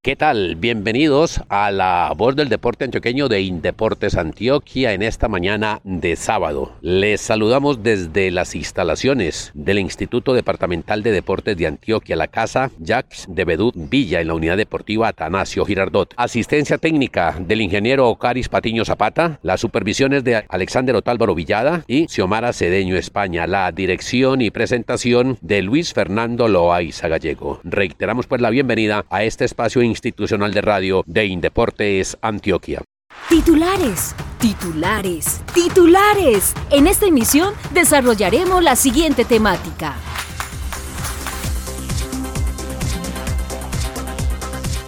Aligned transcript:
¿Qué 0.00 0.14
tal? 0.14 0.54
Bienvenidos 0.54 1.40
a 1.48 1.72
la 1.72 2.12
voz 2.16 2.36
del 2.36 2.48
deporte 2.48 2.84
antioqueño 2.84 3.28
de 3.28 3.40
Indeportes 3.40 4.16
Antioquia 4.16 4.92
en 4.92 5.02
esta 5.02 5.26
mañana 5.26 5.80
de 5.82 6.14
sábado. 6.14 6.70
Les 6.82 7.20
saludamos 7.20 7.82
desde 7.82 8.30
las 8.30 8.54
instalaciones 8.54 9.50
del 9.54 9.80
Instituto 9.80 10.34
Departamental 10.34 11.02
de 11.02 11.10
Deportes 11.10 11.56
de 11.56 11.66
Antioquia, 11.66 12.14
la 12.14 12.28
casa 12.28 12.70
Jacques 12.78 13.26
de 13.28 13.44
Bedut 13.44 13.74
Villa 13.76 14.20
en 14.20 14.28
la 14.28 14.34
Unidad 14.34 14.56
Deportiva 14.56 15.08
Atanasio 15.08 15.64
Girardot. 15.64 16.14
Asistencia 16.16 16.78
técnica 16.78 17.36
del 17.40 17.60
ingeniero 17.60 18.08
Ocaris 18.08 18.48
Patiño 18.48 18.84
Zapata, 18.84 19.40
las 19.42 19.60
supervisiones 19.60 20.22
de 20.22 20.44
Alexander 20.48 20.94
Otálvaro 20.94 21.34
Villada 21.34 21.82
y 21.88 22.06
Xiomara 22.06 22.52
Cedeño 22.52 22.96
España, 22.96 23.48
la 23.48 23.72
dirección 23.72 24.42
y 24.42 24.52
presentación 24.52 25.38
de 25.40 25.60
Luis 25.60 25.92
Fernando 25.92 26.46
Loaiza 26.46 27.08
Gallego. 27.08 27.60
Reiteramos 27.64 28.28
pues 28.28 28.40
la 28.40 28.50
bienvenida 28.50 29.04
a 29.10 29.24
este 29.24 29.44
espacio 29.44 29.87
institucional 29.88 30.54
de 30.54 30.60
radio 30.60 31.02
de 31.06 31.26
Indeportes 31.26 32.16
Antioquia. 32.22 32.82
Titulares, 33.28 34.14
titulares, 34.38 35.40
titulares. 35.52 36.54
En 36.70 36.86
esta 36.86 37.06
emisión 37.06 37.54
desarrollaremos 37.72 38.62
la 38.62 38.76
siguiente 38.76 39.24
temática. 39.24 39.96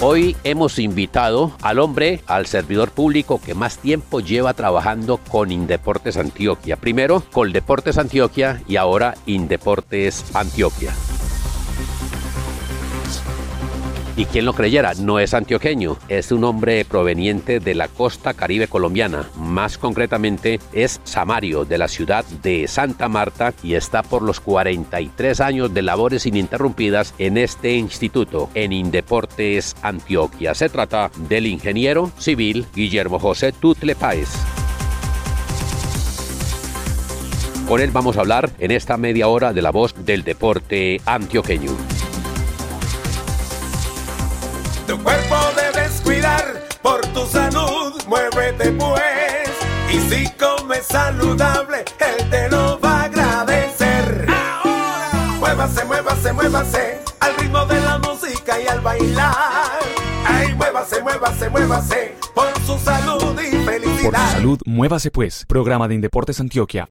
Hoy 0.03 0.35
hemos 0.45 0.79
invitado 0.79 1.53
al 1.61 1.79
hombre, 1.79 2.23
al 2.27 2.47
servidor 2.47 2.91
público 2.91 3.39
que 3.39 3.55
más 3.55 3.77
tiempo 3.77 4.21
lleva 4.21 4.55
trabajando 4.55 5.19
con 5.19 5.53
Indeportes 5.53 6.17
Antioquia. 6.17 6.77
Primero 6.77 7.23
con 7.31 7.53
Deportes 7.53 7.99
Antioquia 7.99 8.63
y 8.67 8.77
ahora 8.77 9.15
Indeportes 9.27 10.25
Antioquia. 10.35 10.95
Y 14.21 14.27
quien 14.27 14.45
lo 14.45 14.53
creyera, 14.53 14.93
no 14.99 15.19
es 15.19 15.33
antioqueño, 15.33 15.97
es 16.11 16.31
un 16.31 16.45
hombre 16.45 16.85
proveniente 16.85 17.59
de 17.59 17.75
la 17.75 17.89
costa 17.89 18.35
caribe 18.35 18.69
colombiana, 18.69 19.31
más 19.35 19.79
concretamente 19.79 20.61
es 20.75 21.01
Samario, 21.05 21.65
de 21.65 21.79
la 21.79 21.89
ciudad 21.89 22.27
de 22.43 22.69
Santa 22.69 23.09
Marta, 23.09 23.55
y 23.63 23.77
está 23.77 24.03
por 24.03 24.21
los 24.21 24.41
43 24.41 25.41
años 25.41 25.73
de 25.73 25.81
labores 25.81 26.27
ininterrumpidas 26.27 27.15
en 27.17 27.39
este 27.39 27.73
instituto, 27.77 28.51
en 28.53 28.75
Indeportes 28.75 29.75
Antioquia. 29.81 30.55
Se 30.55 30.69
trata 30.69 31.11
del 31.27 31.47
ingeniero 31.47 32.13
civil 32.19 32.67
Guillermo 32.75 33.19
José 33.19 33.53
Tutle 33.53 33.95
Páez. 33.95 34.29
Con 37.67 37.81
él 37.81 37.91
vamos 37.91 38.19
a 38.19 38.21
hablar 38.21 38.51
en 38.59 38.71
esta 38.71 38.99
media 38.99 39.29
hora 39.29 39.55
de 39.55 39.63
la 39.63 39.71
voz 39.71 39.95
del 40.05 40.25
deporte 40.25 41.01
antioqueño. 41.07 41.71
Cuerpo 45.03 45.37
debes 45.57 46.01
cuidar 46.03 46.69
por 46.83 47.01
tu 47.09 47.27
salud, 47.27 47.93
muévete 48.07 48.71
pues. 48.73 49.51
Y 49.93 50.01
si 50.09 50.29
comes 50.35 50.87
saludable, 50.87 51.85
él 51.99 52.31
te 52.31 52.49
lo 52.49 52.79
va 52.81 53.01
a 53.01 53.05
agradecer. 53.05 54.27
Ahora, 54.29 55.11
muévase, 55.39 55.85
muévase, 55.85 56.33
muévase 56.33 57.01
al 57.21 57.37
ritmo 57.37 57.65
de 57.67 57.81
la 57.81 57.99
música 57.99 58.61
y 58.61 58.69
al 58.69 58.81
bailar. 58.81 59.81
Ay, 60.27 60.55
muévase, 60.55 61.03
muévase, 61.03 61.51
muévase 61.51 62.15
por 62.35 62.49
su 62.65 62.79
salud 62.79 63.41
y 63.41 63.65
felicidad. 63.65 64.11
Por 64.11 64.21
su 64.21 64.33
salud, 64.33 64.59
muévase 64.67 65.11
pues. 65.11 65.45
Programa 65.47 65.89
de 65.89 65.95
Indeportes 65.95 66.41
Antioquia. 66.41 66.89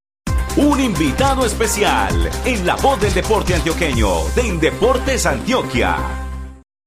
Un 0.58 0.80
invitado 0.80 1.46
especial 1.46 2.30
en 2.44 2.66
la 2.66 2.76
voz 2.76 3.00
del 3.00 3.14
deporte 3.14 3.56
antioqueño 3.56 4.26
de 4.36 4.48
Indeportes 4.48 5.26
Antioquia 5.26 6.29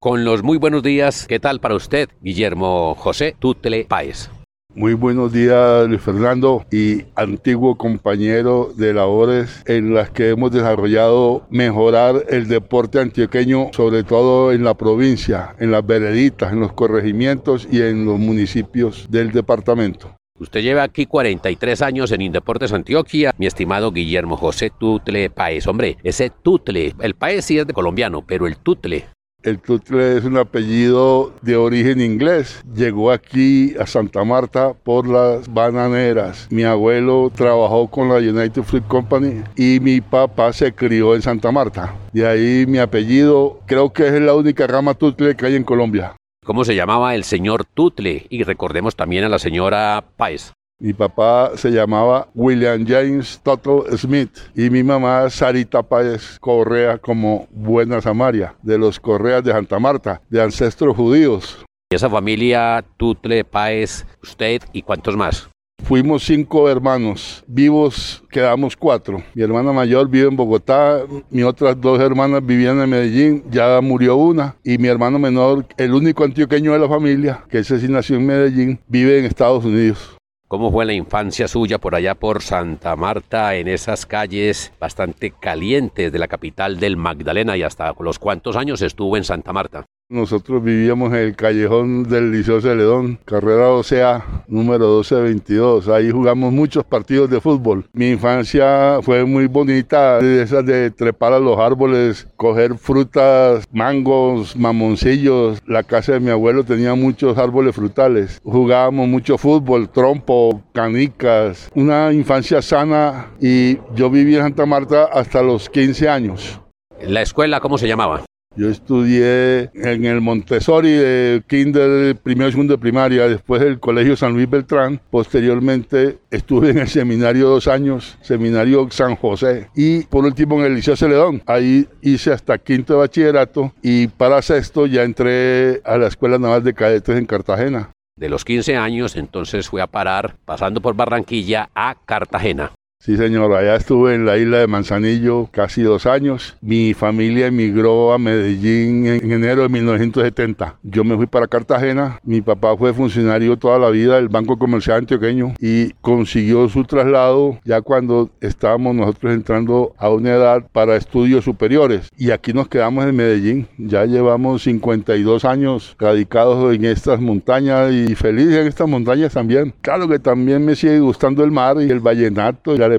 con 0.03 0.25
los 0.25 0.43
muy 0.43 0.59
buenos 0.59 0.83
días. 0.83 1.29
¿Qué 1.29 1.39
tal 1.39 1.61
para 1.61 1.77
usted, 1.77 2.09
Guillermo 2.21 2.97
José 2.97 3.37
Tutle 3.39 3.85
Páez? 3.85 4.31
Muy 4.75 4.95
buenos 4.95 5.33
días, 5.33 5.87
Luis 5.87 6.01
Fernando, 6.01 6.67
y 6.73 7.03
antiguo 7.15 7.79
compañero 7.79 8.73
de 8.75 8.95
labores 8.95 9.63
en 9.67 9.95
las 9.95 10.11
que 10.11 10.31
hemos 10.31 10.51
desarrollado 10.51 11.47
mejorar 11.51 12.25
el 12.31 12.49
deporte 12.49 12.99
antioqueño, 12.99 13.71
sobre 13.73 14.03
todo 14.03 14.51
en 14.51 14.65
la 14.65 14.75
provincia, 14.75 15.55
en 15.61 15.71
las 15.71 15.87
vereditas, 15.87 16.53
en 16.53 16.59
los 16.59 16.73
corregimientos 16.73 17.69
y 17.71 17.81
en 17.81 18.05
los 18.05 18.19
municipios 18.19 19.09
del 19.09 19.31
departamento. 19.31 20.17
Usted 20.41 20.63
lleva 20.63 20.83
aquí 20.83 21.07
43 21.07 21.81
años 21.81 22.11
en 22.11 22.23
Indeportes 22.23 22.73
Antioquia, 22.73 23.33
mi 23.39 23.47
estimado 23.47 23.93
Guillermo 23.93 24.37
José 24.37 24.73
Tutle 24.77 25.31
Páez. 25.31 25.69
Hombre, 25.69 25.97
ese 26.03 26.31
Tutle, 26.31 26.93
el 26.99 27.15
Páez 27.15 27.45
sí 27.45 27.57
es 27.57 27.69
de 27.69 27.73
colombiano, 27.73 28.25
pero 28.27 28.49
el 28.49 28.57
Tutle, 28.57 29.05
el 29.43 29.59
Tutle 29.59 30.17
es 30.17 30.25
un 30.25 30.37
apellido 30.37 31.33
de 31.43 31.57
origen 31.57 32.01
inglés. 32.01 32.63
Llegó 32.75 33.11
aquí 33.11 33.75
a 33.79 33.87
Santa 33.87 34.25
Marta 34.25 34.73
por 34.75 35.09
las 35.09 35.53
bananeras. 35.53 36.49
Mi 36.51 36.65
abuelo 36.65 37.31
trabajó 37.35 37.89
con 37.89 38.09
la 38.09 38.17
United 38.17 38.63
Fruit 38.63 38.87
Company 38.87 39.43
y 39.57 39.81
mi 39.81 40.01
papá 40.01 40.53
se 40.53 40.73
crió 40.73 41.15
en 41.15 41.23
Santa 41.23 41.51
Marta. 41.51 41.95
De 42.13 42.27
ahí 42.27 42.67
mi 42.67 42.79
apellido, 42.79 43.61
creo 43.67 43.93
que 43.93 44.07
es 44.07 44.21
la 44.21 44.35
única 44.35 44.67
rama 44.67 44.95
Tutle 44.95 45.37
que 45.37 45.47
hay 45.47 45.57
en 45.57 45.65
Colombia. 45.65 46.15
¿Cómo 46.45 46.65
se 46.65 46.75
llamaba 46.75 47.15
el 47.15 47.25
señor 47.25 47.65
Tutle? 47.65 48.27
Y 48.29 48.43
recordemos 48.43 48.97
también 48.97 49.25
a 49.25 49.29
la 49.29 49.39
señora 49.39 50.05
Páez. 50.17 50.53
Mi 50.83 50.93
papá 50.93 51.53
se 51.55 51.71
llamaba 51.71 52.27
William 52.35 52.85
James 52.85 53.41
Tuttle 53.45 53.97
Smith 53.97 54.37
y 54.57 54.69
mi 54.69 54.83
mamá 54.83 55.31
Sarita 55.31 55.81
Páez 55.81 56.41
Correa 56.41 56.99
como 56.99 57.47
Buena 57.53 58.01
Samaria, 58.01 58.57
de 58.63 58.79
los 58.79 58.99
Correas 58.99 59.45
de 59.45 59.53
Santa 59.53 59.79
Marta, 59.79 60.21
de 60.29 60.43
ancestros 60.43 60.97
judíos. 60.97 61.65
¿Y 61.93 61.95
esa 61.95 62.11
familia 62.11 62.85
Tutle 62.97 63.45
Páez, 63.45 64.05
usted 64.25 64.61
y 64.73 64.83
cuántos 64.83 65.17
más? 65.17 65.49
Fuimos 65.85 66.25
cinco 66.25 66.69
hermanos, 66.69 67.45
vivos 67.47 68.25
quedamos 68.29 68.77
cuatro. 68.77 69.23
Mi 69.35 69.45
hermana 69.45 69.73
mayor 69.73 70.09
vive 70.09 70.27
en 70.27 70.37
Bogotá, 70.37 71.03
mis 71.31 71.45
otras 71.45 71.81
dos 71.81 72.01
hermanas 72.01 72.45
vivían 72.45 72.81
en 72.81 72.91
Medellín, 72.91 73.45
ya 73.53 73.81
murió 73.81 74.17
una, 74.17 74.57
y 74.65 74.79
mi 74.79 74.89
hermano 74.89 75.21
menor, 75.21 75.65
el 75.77 75.95
único 75.95 76.25
antioqueño 76.25 76.73
de 76.73 76.81
la 76.81 76.89
familia, 76.89 77.45
que 77.49 77.59
ese 77.59 77.79
sí 77.79 77.87
nació 77.87 78.17
en 78.17 78.27
Medellín, 78.27 78.81
vive 78.89 79.21
en 79.21 79.27
Estados 79.27 79.65
Unidos. 79.65 80.17
¿Cómo 80.53 80.71
fue 80.71 80.85
la 80.85 80.93
infancia 80.93 81.49
suya 81.49 81.79
por 81.79 81.95
allá 81.95 82.15
por 82.15 82.43
Santa 82.43 82.95
Marta, 82.95 83.55
en 83.55 83.69
esas 83.69 84.05
calles 84.05 84.71
bastante 84.79 85.31
calientes 85.31 86.13
de 86.13 86.19
la 86.19 86.29
capital 86.29 86.79
del 86.79 86.99
Magdalena 86.99 87.57
y 87.57 87.63
hasta 87.63 87.95
los 87.99 88.19
cuántos 88.19 88.57
años 88.57 88.83
estuvo 88.83 89.17
en 89.17 89.25
Santa 89.25 89.55
Marta? 89.55 89.87
Nosotros 90.13 90.63
vivíamos 90.63 91.11
en 91.15 91.21
el 91.21 91.37
callejón 91.37 92.03
del 92.03 92.33
Liceo 92.33 92.61
Celedón, 92.61 93.19
carrera 93.25 93.71
OCA, 93.71 94.45
número 94.47 94.97
1222. 94.97 95.89
Ahí 95.89 96.11
jugamos 96.11 96.53
muchos 96.53 96.85
partidos 96.85 97.31
de 97.31 97.41
fútbol. 97.41 97.87
Mi 97.95 98.11
infancia 98.11 98.99
fue 99.01 99.25
muy 99.25 99.47
bonita, 99.47 100.19
de 100.19 100.45
de 100.45 100.91
trepar 100.91 101.33
a 101.33 101.39
los 101.39 101.59
árboles, 101.59 102.29
coger 102.37 102.77
frutas, 102.77 103.65
mangos, 103.73 104.55
mamoncillos. 104.55 105.63
La 105.67 105.83
casa 105.83 106.13
de 106.13 106.21
mi 106.21 106.29
abuelo 106.29 106.63
tenía 106.63 106.95
muchos 106.95 107.39
árboles 107.39 107.75
frutales. 107.75 108.39
Jugábamos 108.45 109.09
mucho 109.09 109.39
fútbol, 109.39 109.89
trompo, 109.89 110.63
canicas. 110.75 111.71
Una 111.75 112.13
infancia 112.13 112.61
sana 112.61 113.31
y 113.41 113.79
yo 113.95 114.11
viví 114.11 114.37
en 114.37 114.43
Santa 114.43 114.67
Marta 114.67 115.09
hasta 115.11 115.43
los 115.43 115.71
15 115.71 116.11
años. 116.11 116.61
¿La 117.01 117.23
escuela 117.23 117.61
cómo 117.61 117.79
se 117.79 117.89
llamaba? 117.89 118.23
Yo 118.55 118.69
estudié 118.69 119.71
en 119.75 120.05
el 120.05 120.21
Montessori 120.21 120.91
de 120.91 121.43
kinder, 121.47 122.17
primero 122.17 122.49
y 122.49 122.53
segundo 122.53 122.75
de 122.75 122.79
primaria, 122.79 123.27
después 123.27 123.63
el 123.63 123.81
Colegio 123.81 124.17
San 124.17 124.35
Luis 124.35 124.49
Beltrán. 124.49 125.01
Posteriormente 125.11 126.19
estuve 126.31 126.71
en 126.71 126.79
el 126.79 126.89
seminario 126.89 127.49
dos 127.49 127.67
años, 127.67 128.19
seminario 128.21 128.89
San 128.91 129.17
José. 129.17 129.71
Y 129.75 130.03
por 130.05 130.25
último 130.25 130.59
en 130.61 130.67
el 130.67 130.75
Liceo 130.75 130.97
Celedón. 130.97 131.43
Ahí 131.47 131.87
hice 132.03 132.33
hasta 132.33 132.59
quinto 132.59 132.95
de 132.95 132.99
bachillerato 133.01 133.73
y 133.83 134.09
para 134.09 134.43
sexto 134.43 134.87
ya 134.87 135.03
entré 135.03 135.81
a 135.85 135.97
la 135.97 136.09
Escuela 136.09 136.39
Naval 136.39 136.63
de 136.63 136.75
Cadetes 136.75 137.17
en 137.17 137.27
Cartagena. 137.27 137.91
De 138.17 138.29
los 138.29 138.45
15 138.45 138.77
años 138.77 139.17
entonces 139.17 139.69
fui 139.69 139.81
a 139.81 139.87
parar, 139.87 140.37
pasando 140.45 140.83
por 140.83 140.95
Barranquilla, 140.95 141.71
a 141.75 141.97
Cartagena. 142.05 142.73
Sí, 143.05 143.17
señor, 143.17 143.53
allá 143.53 143.75
estuve 143.75 144.15
en 144.15 144.25
la 144.25 144.39
isla 144.39 144.59
de 144.59 144.69
Manzanillo 144.69 145.49
casi 145.51 145.83
dos 145.83 146.07
años. 146.07 146.57
Mi 146.61 146.95
familia 146.95 147.49
emigró 147.49 148.13
a 148.13 148.19
Medellín 148.19 149.07
en 149.07 149.33
enero 149.33 149.63
de 149.63 149.71
1970. 149.71 150.77
Yo 150.85 151.03
me 151.03 151.17
fui 151.17 151.27
para 151.27 151.49
Cartagena. 151.49 152.21
Mi 152.23 152.43
papá 152.43 152.77
fue 152.77 152.95
funcionario 152.95 153.57
toda 153.57 153.81
la 153.81 153.91
vida 153.91 154.15
del 154.15 154.29
Banco 154.29 154.57
Comercial 154.57 154.99
Antioqueño 154.99 155.55
y 155.59 155.91
consiguió 156.01 156.69
su 156.69 156.85
traslado 156.85 157.59
ya 157.65 157.81
cuando 157.81 158.31
estábamos 158.41 158.95
nosotros 158.95 159.33
entrando 159.33 159.97
a 159.99 160.09
una 160.09 160.35
edad 160.35 160.65
para 160.71 160.95
estudios 160.95 161.45
superiores. 161.45 162.09
Y 162.17 162.31
aquí 162.31 162.53
nos 162.53 162.69
quedamos 162.69 163.05
en 163.05 163.17
Medellín. 163.17 163.67
Ya 163.79 164.05
llevamos 164.05 164.63
52 164.63 165.45
años 165.45 165.97
radicados 165.99 166.73
en 166.73 166.85
estas 166.85 167.21
montañas 167.21 167.93
y 167.93 168.15
felices 168.15 168.59
en 168.59 168.69
estas 168.69 168.89
montañas 168.89 169.33
también. 169.33 169.75
Claro 169.81 170.07
que 170.07 170.21
también 170.21 170.65
me 170.65 170.77
sigue 170.77 171.01
gustando 171.01 171.43
el 171.43 171.51
mar 171.51 171.79
y 171.81 171.91
el 171.91 171.99
vallenato 171.99 172.77
y 172.77 172.79
la 172.79 172.92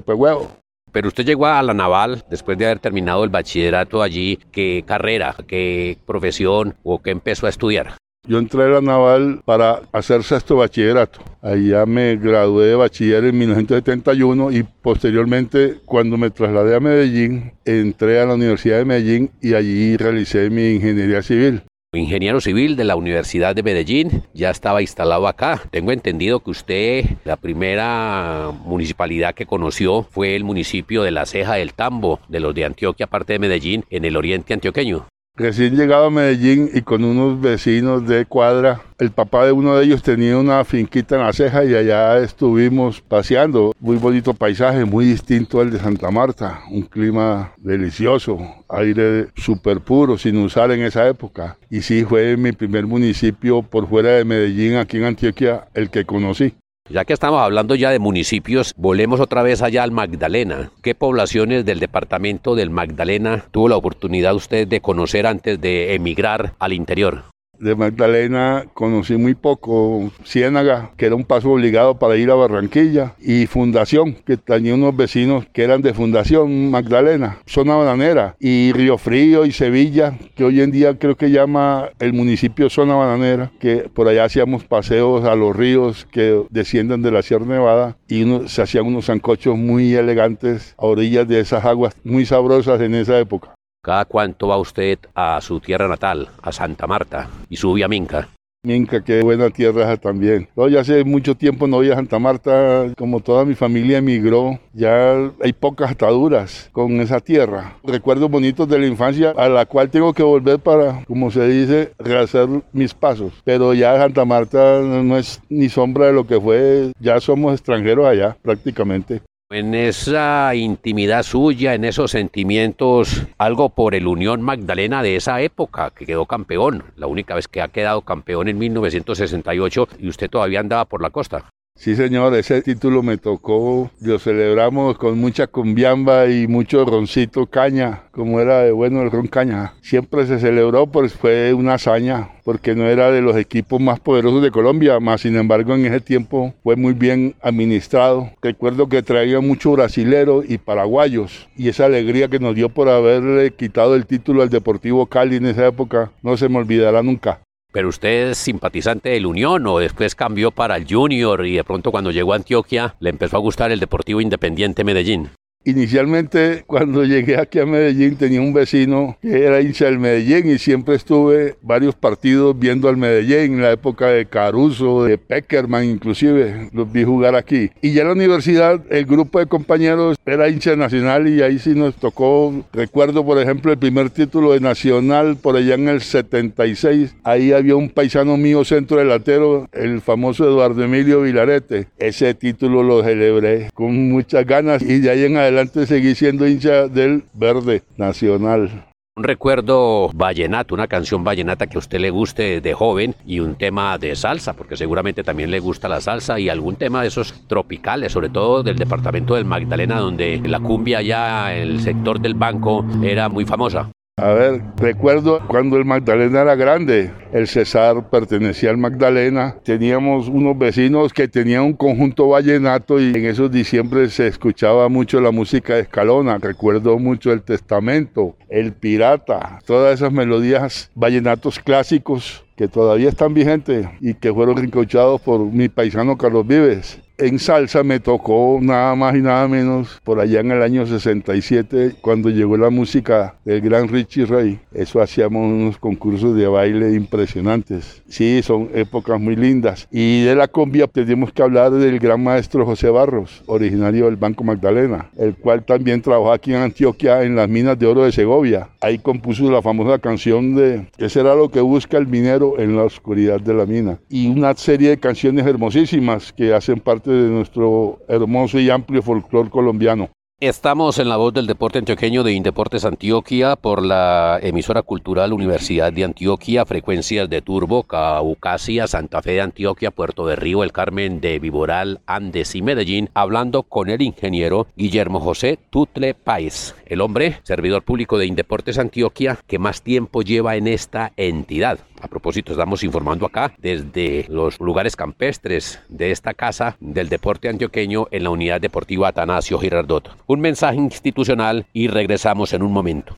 pero 0.94 1.08
usted 1.08 1.24
llegó 1.24 1.46
a 1.46 1.60
la 1.60 1.74
naval 1.74 2.24
después 2.30 2.56
de 2.56 2.66
haber 2.66 2.78
terminado 2.78 3.24
el 3.24 3.30
bachillerato 3.30 4.00
allí. 4.00 4.38
¿Qué 4.52 4.84
carrera, 4.86 5.34
qué 5.48 5.98
profesión 6.06 6.76
o 6.84 7.02
qué 7.02 7.10
empezó 7.10 7.46
a 7.46 7.50
estudiar? 7.50 7.96
Yo 8.26 8.38
entré 8.38 8.62
a 8.62 8.68
la 8.68 8.80
naval 8.80 9.42
para 9.44 9.82
hacer 9.92 10.22
sexto 10.22 10.56
bachillerato. 10.56 11.18
Allá 11.42 11.84
me 11.84 12.16
gradué 12.16 12.68
de 12.68 12.74
bachiller 12.76 13.24
en 13.24 13.36
1971 13.36 14.52
y 14.52 14.62
posteriormente 14.62 15.80
cuando 15.84 16.16
me 16.16 16.30
trasladé 16.30 16.76
a 16.76 16.80
Medellín, 16.80 17.52
entré 17.64 18.20
a 18.20 18.26
la 18.26 18.34
Universidad 18.34 18.78
de 18.78 18.84
Medellín 18.84 19.30
y 19.42 19.54
allí 19.54 19.96
realicé 19.96 20.48
mi 20.48 20.76
ingeniería 20.76 21.22
civil 21.22 21.64
ingeniero 21.96 22.40
civil 22.40 22.76
de 22.76 22.84
la 22.84 22.96
Universidad 22.96 23.54
de 23.54 23.62
Medellín, 23.62 24.22
ya 24.32 24.50
estaba 24.50 24.82
instalado 24.82 25.28
acá. 25.28 25.62
Tengo 25.70 25.92
entendido 25.92 26.40
que 26.40 26.50
usted, 26.50 27.04
la 27.24 27.36
primera 27.36 28.50
municipalidad 28.64 29.34
que 29.34 29.46
conoció 29.46 30.02
fue 30.02 30.36
el 30.36 30.44
municipio 30.44 31.02
de 31.02 31.10
La 31.10 31.26
Ceja 31.26 31.54
del 31.54 31.74
Tambo, 31.74 32.20
de 32.28 32.40
los 32.40 32.54
de 32.54 32.64
Antioquia, 32.64 33.06
parte 33.06 33.34
de 33.34 33.38
Medellín, 33.38 33.84
en 33.90 34.04
el 34.04 34.16
oriente 34.16 34.54
antioqueño. 34.54 35.06
Recién 35.36 35.74
llegado 35.74 36.04
a 36.04 36.10
Medellín 36.10 36.70
y 36.72 36.82
con 36.82 37.02
unos 37.02 37.40
vecinos 37.40 38.06
de 38.06 38.24
cuadra, 38.24 38.82
el 39.00 39.10
papá 39.10 39.44
de 39.44 39.50
uno 39.50 39.74
de 39.74 39.84
ellos 39.84 40.00
tenía 40.00 40.38
una 40.38 40.64
finquita 40.64 41.16
en 41.16 41.22
la 41.22 41.32
ceja 41.32 41.64
y 41.64 41.74
allá 41.74 42.18
estuvimos 42.18 43.00
paseando. 43.00 43.72
Muy 43.80 43.96
bonito 43.96 44.32
paisaje, 44.32 44.84
muy 44.84 45.06
distinto 45.06 45.60
al 45.60 45.72
de 45.72 45.80
Santa 45.80 46.12
Marta, 46.12 46.60
un 46.70 46.82
clima 46.82 47.52
delicioso, 47.56 48.38
aire 48.68 49.26
súper 49.34 49.80
puro, 49.80 50.16
sin 50.18 50.36
usar 50.36 50.70
en 50.70 50.82
esa 50.82 51.08
época. 51.08 51.58
Y 51.68 51.82
sí, 51.82 52.04
fue 52.04 52.36
mi 52.36 52.52
primer 52.52 52.86
municipio 52.86 53.62
por 53.62 53.88
fuera 53.88 54.10
de 54.10 54.24
Medellín, 54.24 54.76
aquí 54.76 54.98
en 54.98 55.04
Antioquia, 55.04 55.66
el 55.74 55.90
que 55.90 56.04
conocí. 56.04 56.54
Ya 56.90 57.06
que 57.06 57.14
estamos 57.14 57.40
hablando 57.40 57.74
ya 57.76 57.88
de 57.88 57.98
municipios, 57.98 58.74
volvemos 58.76 59.18
otra 59.18 59.42
vez 59.42 59.62
allá 59.62 59.84
al 59.84 59.90
Magdalena. 59.90 60.70
¿Qué 60.82 60.94
poblaciones 60.94 61.64
del 61.64 61.80
departamento 61.80 62.54
del 62.54 62.68
Magdalena 62.68 63.46
tuvo 63.52 63.70
la 63.70 63.76
oportunidad 63.76 64.34
usted 64.34 64.68
de 64.68 64.82
conocer 64.82 65.26
antes 65.26 65.58
de 65.58 65.94
emigrar 65.94 66.52
al 66.58 66.74
interior? 66.74 67.24
De 67.58 67.74
Magdalena 67.74 68.64
conocí 68.74 69.16
muy 69.16 69.34
poco 69.34 70.10
Ciénaga, 70.24 70.92
que 70.96 71.06
era 71.06 71.14
un 71.14 71.24
paso 71.24 71.50
obligado 71.50 71.98
para 71.98 72.16
ir 72.16 72.30
a 72.30 72.34
Barranquilla, 72.34 73.14
y 73.20 73.46
Fundación, 73.46 74.14
que 74.26 74.36
tenía 74.36 74.74
unos 74.74 74.96
vecinos 74.96 75.46
que 75.52 75.62
eran 75.62 75.82
de 75.82 75.94
Fundación 75.94 76.70
Magdalena, 76.70 77.38
zona 77.46 77.76
bananera, 77.76 78.36
y 78.40 78.72
Río 78.72 78.98
Frío 78.98 79.46
y 79.46 79.52
Sevilla, 79.52 80.18
que 80.34 80.44
hoy 80.44 80.60
en 80.60 80.70
día 80.70 80.98
creo 80.98 81.16
que 81.16 81.30
llama 81.30 81.90
el 81.98 82.12
municipio 82.12 82.70
zona 82.70 82.94
bananera, 82.94 83.50
que 83.60 83.88
por 83.92 84.08
allá 84.08 84.24
hacíamos 84.24 84.64
paseos 84.64 85.24
a 85.24 85.34
los 85.34 85.54
ríos 85.54 86.06
que 86.10 86.42
descienden 86.50 87.02
de 87.02 87.10
la 87.10 87.22
Sierra 87.22 87.46
Nevada 87.46 87.96
y 88.08 88.24
se 88.46 88.62
hacían 88.62 88.86
unos 88.86 89.06
zancochos 89.06 89.56
muy 89.56 89.94
elegantes 89.94 90.74
a 90.78 90.86
orillas 90.86 91.28
de 91.28 91.40
esas 91.40 91.64
aguas 91.64 91.94
muy 92.04 92.26
sabrosas 92.26 92.80
en 92.80 92.94
esa 92.94 93.18
época. 93.18 93.54
¿Cada 93.84 94.06
cuánto 94.06 94.48
va 94.48 94.56
usted 94.56 94.98
a 95.14 95.38
su 95.42 95.60
tierra 95.60 95.86
natal, 95.86 96.30
a 96.40 96.52
Santa 96.52 96.86
Marta, 96.86 97.28
y 97.50 97.56
sube 97.56 97.84
a 97.84 97.88
Minca? 97.88 98.30
Minca, 98.64 99.04
qué 99.04 99.20
buena 99.20 99.50
tierra 99.50 99.94
también. 99.98 100.48
No, 100.56 100.68
ya 100.68 100.80
hace 100.80 101.04
mucho 101.04 101.34
tiempo 101.34 101.66
no 101.66 101.76
voy 101.76 101.90
a 101.90 101.96
Santa 101.96 102.18
Marta, 102.18 102.86
como 102.96 103.20
toda 103.20 103.44
mi 103.44 103.54
familia 103.54 103.98
emigró, 103.98 104.58
ya 104.72 105.30
hay 105.42 105.52
pocas 105.52 105.90
ataduras 105.90 106.70
con 106.72 106.98
esa 106.98 107.20
tierra. 107.20 107.76
Recuerdos 107.84 108.30
bonitos 108.30 108.66
de 108.70 108.78
la 108.78 108.86
infancia 108.86 109.34
a 109.36 109.50
la 109.50 109.66
cual 109.66 109.90
tengo 109.90 110.14
que 110.14 110.22
volver 110.22 110.60
para, 110.60 111.04
como 111.04 111.30
se 111.30 111.46
dice, 111.46 111.92
rehacer 111.98 112.48
mis 112.72 112.94
pasos. 112.94 113.34
Pero 113.44 113.74
ya 113.74 113.98
Santa 113.98 114.24
Marta 114.24 114.80
no 114.80 115.18
es 115.18 115.42
ni 115.50 115.68
sombra 115.68 116.06
de 116.06 116.14
lo 116.14 116.26
que 116.26 116.40
fue, 116.40 116.90
ya 116.98 117.20
somos 117.20 117.52
extranjeros 117.52 118.06
allá 118.06 118.34
prácticamente. 118.40 119.20
En 119.54 119.72
esa 119.72 120.52
intimidad 120.56 121.22
suya, 121.22 121.74
en 121.74 121.84
esos 121.84 122.10
sentimientos, 122.10 123.22
algo 123.38 123.68
por 123.68 123.94
el 123.94 124.08
Unión 124.08 124.42
Magdalena 124.42 125.00
de 125.00 125.14
esa 125.14 125.42
época, 125.42 125.92
que 125.92 126.06
quedó 126.06 126.26
campeón, 126.26 126.82
la 126.96 127.06
única 127.06 127.36
vez 127.36 127.46
que 127.46 127.62
ha 127.62 127.68
quedado 127.68 128.00
campeón 128.00 128.48
en 128.48 128.58
1968 128.58 129.88
y 130.00 130.08
usted 130.08 130.28
todavía 130.28 130.58
andaba 130.58 130.86
por 130.86 131.00
la 131.00 131.10
costa. 131.10 131.53
Sí, 131.84 131.96
señor, 131.96 132.34
ese 132.34 132.62
título 132.62 133.02
me 133.02 133.18
tocó. 133.18 133.90
Lo 134.00 134.18
celebramos 134.18 134.96
con 134.96 135.18
mucha 135.18 135.48
cumbiamba 135.48 136.26
y 136.28 136.46
mucho 136.46 136.82
roncito 136.86 137.44
caña, 137.44 138.04
como 138.10 138.40
era 138.40 138.60
de 138.60 138.72
bueno 138.72 139.02
el 139.02 139.10
ron 139.10 139.26
caña. 139.26 139.74
Siempre 139.82 140.24
se 140.26 140.38
celebró, 140.38 140.86
pues 140.86 141.12
fue 141.12 141.52
una 141.52 141.74
hazaña, 141.74 142.30
porque 142.42 142.74
no 142.74 142.86
era 142.86 143.10
de 143.10 143.20
los 143.20 143.36
equipos 143.36 143.82
más 143.82 144.00
poderosos 144.00 144.42
de 144.42 144.50
Colombia, 144.50 144.98
más 144.98 145.20
sin 145.20 145.36
embargo 145.36 145.74
en 145.74 145.84
ese 145.84 146.00
tiempo 146.00 146.54
fue 146.62 146.76
muy 146.76 146.94
bien 146.94 147.34
administrado. 147.42 148.30
Recuerdo 148.40 148.88
que 148.88 149.02
traía 149.02 149.40
mucho 149.40 149.72
brasilero 149.72 150.42
y 150.42 150.56
paraguayos, 150.56 151.50
y 151.54 151.68
esa 151.68 151.84
alegría 151.84 152.28
que 152.28 152.38
nos 152.38 152.54
dio 152.54 152.70
por 152.70 152.88
haberle 152.88 153.50
quitado 153.50 153.94
el 153.94 154.06
título 154.06 154.40
al 154.40 154.48
Deportivo 154.48 155.04
Cali 155.04 155.36
en 155.36 155.44
esa 155.44 155.66
época 155.66 156.12
no 156.22 156.38
se 156.38 156.48
me 156.48 156.56
olvidará 156.56 157.02
nunca. 157.02 157.40
Pero 157.74 157.88
usted 157.88 158.30
es 158.30 158.38
simpatizante 158.38 159.08
del 159.08 159.26
Unión 159.26 159.66
o 159.66 159.80
después 159.80 160.14
cambió 160.14 160.52
para 160.52 160.76
el 160.76 160.86
Junior 160.88 161.44
y 161.44 161.56
de 161.56 161.64
pronto 161.64 161.90
cuando 161.90 162.12
llegó 162.12 162.32
a 162.32 162.36
Antioquia 162.36 162.94
le 163.00 163.10
empezó 163.10 163.36
a 163.36 163.40
gustar 163.40 163.72
el 163.72 163.80
Deportivo 163.80 164.20
Independiente 164.20 164.84
Medellín. 164.84 165.30
Inicialmente, 165.66 166.62
cuando 166.66 167.04
llegué 167.04 167.38
aquí 167.38 167.58
a 167.58 167.66
Medellín, 167.66 168.16
tenía 168.16 168.40
un 168.42 168.52
vecino 168.52 169.16
que 169.22 169.44
era 169.44 169.62
hincha 169.62 169.86
del 169.86 169.98
Medellín 169.98 170.50
y 170.50 170.58
siempre 170.58 170.94
estuve 170.94 171.56
varios 171.62 171.94
partidos 171.94 172.58
viendo 172.58 172.88
al 172.88 172.98
Medellín, 172.98 173.54
en 173.54 173.62
la 173.62 173.72
época 173.72 174.08
de 174.08 174.26
Caruso, 174.26 175.04
de 175.04 175.16
Peckerman, 175.16 175.84
inclusive, 175.84 176.68
los 176.72 176.92
vi 176.92 177.04
jugar 177.04 177.34
aquí. 177.34 177.70
Y 177.80 177.92
ya 177.92 178.02
en 178.02 178.08
la 178.08 178.12
universidad, 178.12 178.80
el 178.90 179.06
grupo 179.06 179.38
de 179.38 179.46
compañeros 179.46 180.18
era 180.26 180.50
hincha 180.50 180.76
nacional 180.76 181.28
y 181.28 181.40
ahí 181.40 181.58
sí 181.58 181.70
nos 181.70 181.94
tocó, 181.94 182.52
recuerdo 182.72 183.24
por 183.24 183.38
ejemplo 183.38 183.72
el 183.72 183.78
primer 183.78 184.10
título 184.10 184.52
de 184.52 184.60
Nacional 184.60 185.36
por 185.36 185.56
allá 185.56 185.74
en 185.74 185.88
el 185.88 186.02
76, 186.02 187.16
ahí 187.24 187.52
había 187.52 187.76
un 187.76 187.88
paisano 187.88 188.36
mío 188.36 188.64
centro 188.64 188.98
delantero, 188.98 189.68
el 189.72 190.02
famoso 190.02 190.44
Eduardo 190.44 190.84
Emilio 190.84 191.22
Vilarete. 191.22 191.88
Ese 191.98 192.34
título 192.34 192.82
lo 192.82 193.02
celebré 193.02 193.70
con 193.72 194.10
muchas 194.10 194.46
ganas 194.46 194.82
y 194.82 194.98
de 194.98 195.10
ahí 195.10 195.24
en 195.24 195.36
adelante 195.36 195.53
adelante 195.54 195.86
seguí 195.86 196.14
siendo 196.14 196.46
hincha 196.46 196.88
del 196.88 197.24
Verde 197.32 197.82
Nacional. 197.96 198.86
Un 199.16 199.22
recuerdo 199.22 200.10
vallenato, 200.12 200.74
una 200.74 200.88
canción 200.88 201.22
vallenata 201.22 201.68
que 201.68 201.76
a 201.76 201.78
usted 201.78 202.00
le 202.00 202.10
guste 202.10 202.60
de 202.60 202.74
joven 202.74 203.14
y 203.24 203.38
un 203.38 203.54
tema 203.54 203.96
de 203.96 204.16
salsa, 204.16 204.54
porque 204.54 204.76
seguramente 204.76 205.22
también 205.22 205.52
le 205.52 205.60
gusta 205.60 205.88
la 205.88 206.00
salsa 206.00 206.40
y 206.40 206.48
algún 206.48 206.74
tema 206.74 207.02
de 207.02 207.08
esos 207.08 207.46
tropicales, 207.46 208.10
sobre 208.10 208.28
todo 208.28 208.64
del 208.64 208.76
departamento 208.76 209.36
del 209.36 209.44
Magdalena, 209.44 210.00
donde 210.00 210.42
la 210.44 210.58
cumbia 210.58 211.00
ya, 211.00 211.54
el 211.54 211.80
sector 211.80 212.20
del 212.20 212.34
banco, 212.34 212.84
era 213.04 213.28
muy 213.28 213.44
famosa. 213.44 213.88
A 214.16 214.32
ver, 214.32 214.62
recuerdo 214.76 215.40
cuando 215.48 215.76
el 215.76 215.84
Magdalena 215.84 216.42
era 216.42 216.54
grande, 216.54 217.10
el 217.32 217.48
César 217.48 218.10
pertenecía 218.10 218.70
al 218.70 218.78
Magdalena, 218.78 219.56
teníamos 219.64 220.28
unos 220.28 220.56
vecinos 220.56 221.12
que 221.12 221.26
tenían 221.26 221.64
un 221.64 221.72
conjunto 221.72 222.28
vallenato 222.28 223.00
y 223.00 223.06
en 223.06 223.26
esos 223.26 223.50
diciembre 223.50 224.08
se 224.10 224.28
escuchaba 224.28 224.88
mucho 224.88 225.20
la 225.20 225.32
música 225.32 225.74
de 225.74 225.80
Escalona, 225.80 226.38
recuerdo 226.38 226.96
mucho 227.00 227.32
el 227.32 227.42
Testamento, 227.42 228.36
el 228.48 228.72
Pirata, 228.72 229.58
todas 229.66 229.94
esas 229.96 230.12
melodías 230.12 230.92
vallenatos 230.94 231.58
clásicos 231.58 232.44
que 232.56 232.68
todavía 232.68 233.08
están 233.08 233.34
vigentes 233.34 233.88
y 234.00 234.14
que 234.14 234.32
fueron 234.32 234.56
rincochados 234.56 235.20
por 235.22 235.40
mi 235.40 235.68
paisano 235.68 236.16
Carlos 236.16 236.46
Vives. 236.46 237.03
En 237.16 237.38
salsa 237.38 237.84
me 237.84 238.00
tocó 238.00 238.58
nada 238.60 238.96
más 238.96 239.14
y 239.14 239.20
nada 239.20 239.46
menos 239.46 240.00
por 240.02 240.18
allá 240.18 240.40
en 240.40 240.50
el 240.50 240.60
año 240.62 240.84
67 240.84 241.94
cuando 242.00 242.28
llegó 242.28 242.56
la 242.56 242.70
música 242.70 243.36
del 243.44 243.60
gran 243.60 243.86
Richie 243.86 244.26
Ray. 244.26 244.58
Eso 244.72 245.00
hacíamos 245.00 245.44
unos 245.44 245.78
concursos 245.78 246.34
de 246.36 246.48
baile 246.48 246.92
impresionantes. 246.94 248.02
Sí, 248.08 248.42
son 248.42 248.68
épocas 248.74 249.20
muy 249.20 249.36
lindas. 249.36 249.86
Y 249.92 250.24
de 250.24 250.34
la 250.34 250.48
combia 250.48 250.88
tenemos 250.88 251.32
que 251.32 251.44
hablar 251.44 251.70
del 251.70 252.00
gran 252.00 252.20
maestro 252.20 252.66
José 252.66 252.90
Barros, 252.90 253.44
originario 253.46 254.06
del 254.06 254.16
Banco 254.16 254.42
Magdalena, 254.42 255.08
el 255.16 255.36
cual 255.36 255.62
también 255.64 256.02
trabajó 256.02 256.32
aquí 256.32 256.52
en 256.52 256.62
Antioquia 256.62 257.22
en 257.22 257.36
las 257.36 257.48
minas 257.48 257.78
de 257.78 257.86
oro 257.86 258.02
de 258.02 258.10
Segovia. 258.10 258.70
Ahí 258.80 258.98
compuso 258.98 259.48
la 259.52 259.62
famosa 259.62 260.00
canción 260.00 260.56
de 260.56 260.88
¿Qué 260.98 261.08
será 261.08 261.36
lo 261.36 261.48
que 261.48 261.60
busca 261.60 261.96
el 261.96 262.08
minero 262.08 262.58
en 262.58 262.76
la 262.76 262.82
oscuridad 262.82 263.40
de 263.40 263.54
la 263.54 263.66
mina? 263.66 263.98
Y 264.08 264.26
una 264.26 264.52
serie 264.54 264.90
de 264.90 264.98
canciones 264.98 265.46
hermosísimas 265.46 266.32
que 266.32 266.52
hacen 266.52 266.80
parte 266.80 267.03
de 267.10 267.28
nuestro 267.28 267.98
hermoso 268.08 268.58
y 268.58 268.70
amplio 268.70 269.02
folclore 269.02 269.50
colombiano. 269.50 270.10
Estamos 270.40 270.98
en 270.98 271.08
la 271.08 271.16
voz 271.16 271.32
del 271.32 271.46
deporte 271.46 271.78
antioqueño 271.78 272.24
de 272.24 272.32
Indeportes 272.32 272.84
Antioquia 272.84 273.54
por 273.54 273.82
la 273.82 274.40
emisora 274.42 274.82
cultural 274.82 275.32
Universidad 275.32 275.92
de 275.92 276.04
Antioquia, 276.04 276.66
frecuencias 276.66 277.30
de 277.30 277.40
Turbo, 277.40 277.84
Caucasia, 277.84 278.88
Santa 278.88 279.22
Fe 279.22 279.32
de 279.32 279.42
Antioquia, 279.42 279.92
Puerto 279.92 280.26
de 280.26 280.34
Río, 280.34 280.64
El 280.64 280.72
Carmen 280.72 281.20
de 281.20 281.38
Viboral, 281.38 282.00
Andes 282.06 282.56
y 282.56 282.62
Medellín, 282.62 283.10
hablando 283.14 283.62
con 283.62 283.88
el 283.88 284.02
ingeniero 284.02 284.66
Guillermo 284.76 285.20
José 285.20 285.58
Tutle 285.70 286.14
Páez, 286.14 286.74
el 286.86 287.00
hombre, 287.00 287.38
servidor 287.44 287.82
público 287.82 288.18
de 288.18 288.26
Indeportes 288.26 288.78
Antioquia, 288.78 289.38
que 289.46 289.60
más 289.60 289.82
tiempo 289.82 290.22
lleva 290.22 290.56
en 290.56 290.66
esta 290.66 291.12
entidad. 291.16 291.78
A 292.04 292.06
propósito, 292.06 292.52
estamos 292.52 292.84
informando 292.84 293.24
acá 293.24 293.54
desde 293.56 294.26
los 294.28 294.60
lugares 294.60 294.94
campestres 294.94 295.80
de 295.88 296.10
esta 296.10 296.34
casa 296.34 296.76
del 296.78 297.08
deporte 297.08 297.48
antioqueño 297.48 298.08
en 298.10 298.24
la 298.24 298.30
unidad 298.30 298.60
deportiva 298.60 299.08
Atanasio 299.08 299.58
Girardot. 299.58 300.14
Un 300.26 300.40
mensaje 300.40 300.76
institucional 300.76 301.64
y 301.72 301.88
regresamos 301.88 302.52
en 302.52 302.62
un 302.62 302.72
momento. 302.72 303.16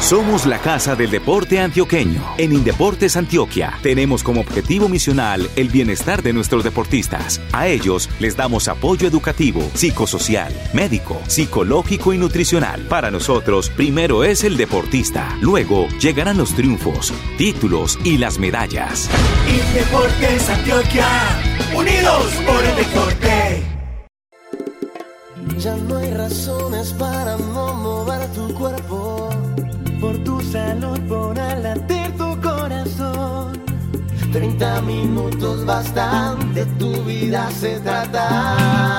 Somos 0.00 0.46
la 0.46 0.60
Casa 0.60 0.94
del 0.94 1.10
Deporte 1.10 1.58
Antioqueño. 1.58 2.22
En 2.38 2.52
Indeportes 2.52 3.16
Antioquia 3.16 3.78
tenemos 3.82 4.22
como 4.22 4.40
objetivo 4.40 4.88
misional 4.88 5.50
el 5.56 5.68
bienestar 5.68 6.22
de 6.22 6.32
nuestros 6.32 6.62
deportistas. 6.62 7.40
A 7.50 7.66
ellos 7.66 8.08
les 8.20 8.36
damos 8.36 8.68
apoyo 8.68 9.08
educativo, 9.08 9.68
psicosocial, 9.74 10.52
médico, 10.72 11.20
psicológico 11.26 12.12
y 12.12 12.18
nutricional. 12.18 12.82
Para 12.82 13.10
nosotros, 13.10 13.70
primero 13.70 14.22
es 14.22 14.44
el 14.44 14.56
deportista, 14.56 15.36
luego 15.40 15.88
llegarán 16.00 16.36
los 16.36 16.54
triunfos, 16.54 17.12
títulos 17.36 17.98
y 18.04 18.18
las 18.18 18.38
medallas. 18.38 19.10
Indeportes 19.48 20.48
Antioquia, 20.50 21.08
unidos 21.74 22.32
por 22.46 22.64
el 22.64 22.76
deporte. 22.76 23.62
Ya 25.58 25.74
no 25.74 25.96
hay 25.96 26.12
razones 26.12 26.92
para 26.92 27.36
no 27.38 27.74
mover 27.74 28.26
tu 28.32 28.54
cuerpo. 28.54 29.45
Por 30.00 30.18
tu 30.18 30.40
salud, 30.40 30.98
por 31.08 31.38
al 31.38 31.86
tu 32.16 32.40
corazón. 32.40 33.52
30 34.32 34.82
minutos 34.82 35.64
bastan, 35.64 36.52
de 36.52 36.66
tu 36.78 36.92
vida 37.04 37.50
se 37.50 37.80
trata. 37.80 38.98